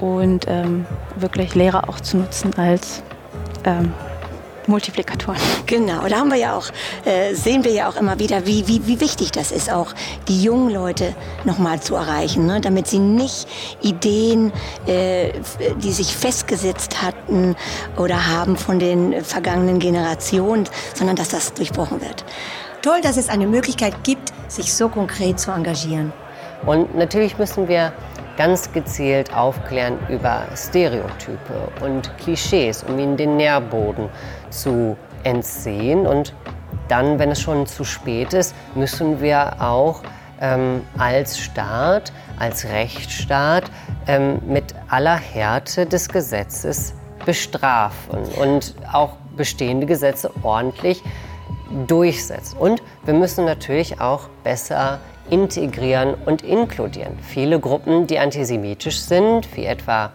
und 0.00 0.46
ähm, 0.48 0.86
wirklich 1.16 1.54
Lehrer 1.54 1.88
auch 1.88 2.00
zu 2.00 2.18
nutzen 2.18 2.52
als 2.56 3.02
ähm, 3.64 3.92
Multiplikatoren. 4.66 5.38
Genau, 5.66 6.06
da 6.08 6.16
haben 6.16 6.30
wir 6.30 6.38
ja 6.38 6.56
auch, 6.56 6.66
äh, 7.04 7.34
sehen 7.34 7.64
wir 7.64 7.72
ja 7.72 7.88
auch 7.88 7.96
immer 7.96 8.18
wieder, 8.18 8.46
wie, 8.46 8.66
wie, 8.68 8.86
wie 8.86 9.00
wichtig 9.00 9.32
das 9.32 9.52
ist, 9.52 9.70
auch 9.70 9.92
die 10.28 10.42
jungen 10.42 10.72
Leute 10.72 11.14
nochmal 11.44 11.80
zu 11.80 11.94
erreichen, 11.94 12.46
ne? 12.46 12.60
damit 12.60 12.86
sie 12.86 12.98
nicht 12.98 13.48
Ideen, 13.80 14.52
äh, 14.86 15.32
die 15.82 15.92
sich 15.92 16.16
festgesetzt 16.16 17.02
hatten 17.02 17.56
oder 17.96 18.28
haben 18.28 18.56
von 18.56 18.78
den 18.78 19.24
vergangenen 19.24 19.78
Generationen, 19.78 20.68
sondern 20.94 21.16
dass 21.16 21.28
das 21.28 21.54
durchbrochen 21.54 22.00
wird. 22.00 22.24
Toll, 22.82 23.00
dass 23.00 23.16
es 23.16 23.28
eine 23.28 23.46
Möglichkeit 23.46 24.04
gibt, 24.04 24.32
sich 24.48 24.74
so 24.74 24.88
konkret 24.88 25.38
zu 25.38 25.50
engagieren. 25.52 26.12
Und 26.66 26.94
natürlich 26.96 27.38
müssen 27.38 27.68
wir 27.68 27.92
ganz 28.36 28.72
gezielt 28.72 29.34
aufklären 29.34 29.98
über 30.08 30.44
Stereotype 30.56 31.70
und 31.80 32.16
Klischees, 32.18 32.82
um 32.82 32.98
ihnen 32.98 33.16
den 33.16 33.36
Nährboden 33.36 34.08
zu 34.50 34.96
entziehen. 35.24 36.06
Und 36.06 36.34
dann, 36.88 37.18
wenn 37.18 37.30
es 37.30 37.40
schon 37.40 37.66
zu 37.66 37.84
spät 37.84 38.32
ist, 38.32 38.54
müssen 38.74 39.20
wir 39.20 39.60
auch 39.60 40.02
ähm, 40.40 40.82
als 40.98 41.38
Staat, 41.38 42.12
als 42.38 42.64
Rechtsstaat 42.64 43.64
ähm, 44.06 44.40
mit 44.46 44.74
aller 44.88 45.16
Härte 45.16 45.86
des 45.86 46.08
Gesetzes 46.08 46.94
bestrafen 47.24 48.24
und 48.40 48.74
auch 48.92 49.16
bestehende 49.36 49.86
Gesetze 49.86 50.30
ordentlich 50.42 51.02
durchsetzen. 51.86 52.58
Und 52.58 52.82
wir 53.04 53.14
müssen 53.14 53.44
natürlich 53.44 54.00
auch 54.00 54.28
besser 54.44 55.00
integrieren 55.30 56.14
und 56.26 56.42
inkludieren. 56.42 57.18
Viele 57.22 57.60
Gruppen, 57.60 58.06
die 58.06 58.18
antisemitisch 58.18 59.00
sind, 59.00 59.56
wie 59.56 59.64
etwa 59.64 60.12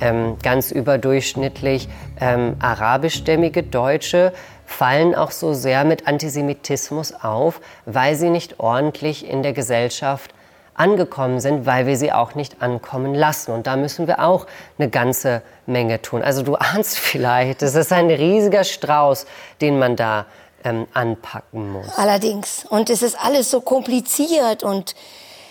ähm, 0.00 0.36
ganz 0.42 0.70
überdurchschnittlich 0.70 1.88
ähm, 2.20 2.56
arabischstämmige 2.60 3.62
Deutsche, 3.62 4.32
fallen 4.66 5.14
auch 5.14 5.30
so 5.30 5.54
sehr 5.54 5.84
mit 5.84 6.06
Antisemitismus 6.06 7.14
auf, 7.14 7.60
weil 7.86 8.14
sie 8.14 8.30
nicht 8.30 8.60
ordentlich 8.60 9.28
in 9.28 9.42
der 9.42 9.54
Gesellschaft 9.54 10.34
angekommen 10.74 11.40
sind, 11.40 11.66
weil 11.66 11.86
wir 11.86 11.96
sie 11.96 12.12
auch 12.12 12.34
nicht 12.34 12.62
ankommen 12.62 13.14
lassen. 13.14 13.52
Und 13.52 13.66
da 13.66 13.76
müssen 13.76 14.06
wir 14.06 14.24
auch 14.24 14.46
eine 14.78 14.88
ganze 14.88 15.42
Menge 15.66 16.00
tun. 16.00 16.22
Also 16.22 16.42
du 16.42 16.54
ahnst 16.54 16.98
vielleicht, 16.98 17.62
es 17.62 17.74
ist 17.74 17.92
ein 17.92 18.10
riesiger 18.10 18.64
Strauß, 18.64 19.26
den 19.60 19.78
man 19.78 19.96
da 19.96 20.26
ähm, 20.64 20.86
anpacken 20.94 21.72
muss. 21.72 21.86
Allerdings. 21.96 22.64
Und 22.68 22.90
es 22.90 23.02
ist 23.02 23.18
alles 23.18 23.50
so 23.50 23.60
kompliziert 23.60 24.62
und 24.62 24.94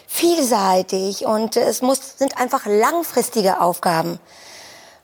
vielseitig 0.07 1.25
und 1.25 1.57
es 1.57 1.81
muss, 1.81 2.17
sind 2.17 2.39
einfach 2.39 2.65
langfristige 2.65 3.59
Aufgaben. 3.61 4.19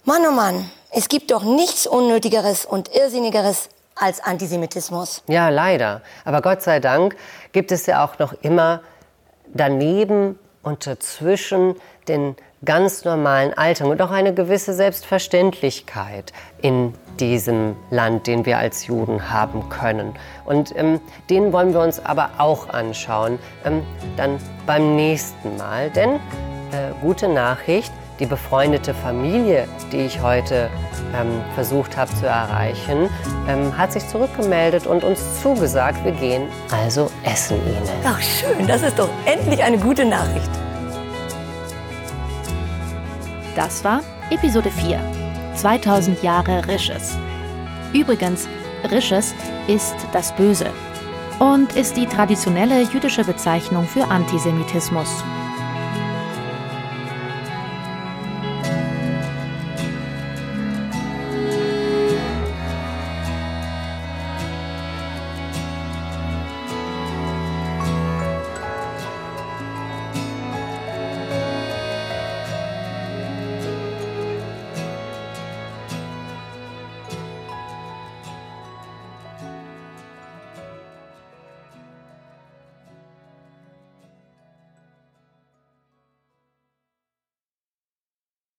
Mann, 0.06 0.22
oh 0.28 0.32
Mann, 0.32 0.70
es 0.90 1.10
gibt 1.10 1.32
doch 1.32 1.44
nichts 1.44 1.88
Unnötigeres 1.88 2.66
und 2.66 2.94
Irrsinnigeres 2.94 3.70
als 3.96 4.22
Antisemitismus. 4.22 5.24
Ja, 5.28 5.50
leider. 5.50 6.02
Aber 6.26 6.42
Gott 6.42 6.62
sei 6.62 6.80
Dank 6.80 7.16
gibt 7.52 7.72
es 7.72 7.86
ja 7.86 8.04
auch 8.04 8.18
noch 8.20 8.34
immer 8.42 8.82
daneben 9.54 10.40
und 10.64 10.88
dazwischen 10.88 11.76
den 12.08 12.36
ganz 12.66 13.06
normalen 13.06 13.54
Alltag 13.54 13.88
und 13.88 14.02
auch 14.02 14.12
eine 14.12 14.34
gewisse 14.34 14.74
Selbstverständlichkeit 14.74 16.32
in 16.62 16.94
diesem 17.20 17.76
Land, 17.90 18.28
den 18.28 18.46
wir 18.46 18.58
als 18.58 18.88
Juden 18.88 19.32
haben 19.32 19.70
können. 19.70 20.14
Und 20.46 20.76
ähm, 20.76 21.00
den 21.30 21.54
wollen 21.54 21.74
wir 21.74 21.82
uns 21.82 22.04
aber 22.04 22.32
auch 22.38 22.70
anschauen, 22.70 23.40
ähm, 23.66 23.84
dann 24.18 24.40
beim 24.66 24.96
nächsten 24.96 25.58
Mal. 25.58 25.90
Denn, 25.92 26.12
äh, 26.12 26.92
gute 27.02 27.28
Nachricht, 27.28 27.92
die 28.20 28.26
befreundete 28.26 28.94
Familie, 28.94 29.68
die 29.92 29.98
ich 29.98 30.22
heute 30.22 30.70
ähm, 31.16 31.42
versucht 31.56 31.98
habe 31.98 32.14
zu 32.16 32.26
erreichen, 32.26 33.10
ähm, 33.48 33.78
hat 33.78 33.92
sich 33.92 34.08
zurückgemeldet 34.08 34.88
und 34.88 35.04
uns 35.04 35.42
zugesagt, 35.42 36.04
wir 36.06 36.14
gehen 36.14 36.48
also 36.72 37.12
essen 37.24 37.58
ihnen. 37.58 37.90
Ach 38.06 38.22
schön, 38.22 38.68
das 38.68 38.84
ist 38.84 38.98
doch 38.98 39.10
endlich 39.26 39.64
eine 39.64 39.78
gute 39.78 40.06
Nachricht. 40.06 40.50
Das 43.56 43.84
war 43.84 44.02
Episode 44.32 44.72
4. 44.72 45.00
2000 45.56 46.24
Jahre 46.24 46.68
Risches. 46.68 47.16
Übrigens, 47.94 48.48
Risches 48.90 49.36
ist 49.68 49.96
das 50.12 50.36
Böse 50.36 50.72
und 51.40 51.76
ist 51.76 51.96
die 51.96 52.08
traditionelle 52.08 52.82
jüdische 52.82 53.24
Bezeichnung 53.24 53.86
für 53.86 54.06
Antisemitismus. 54.06 55.24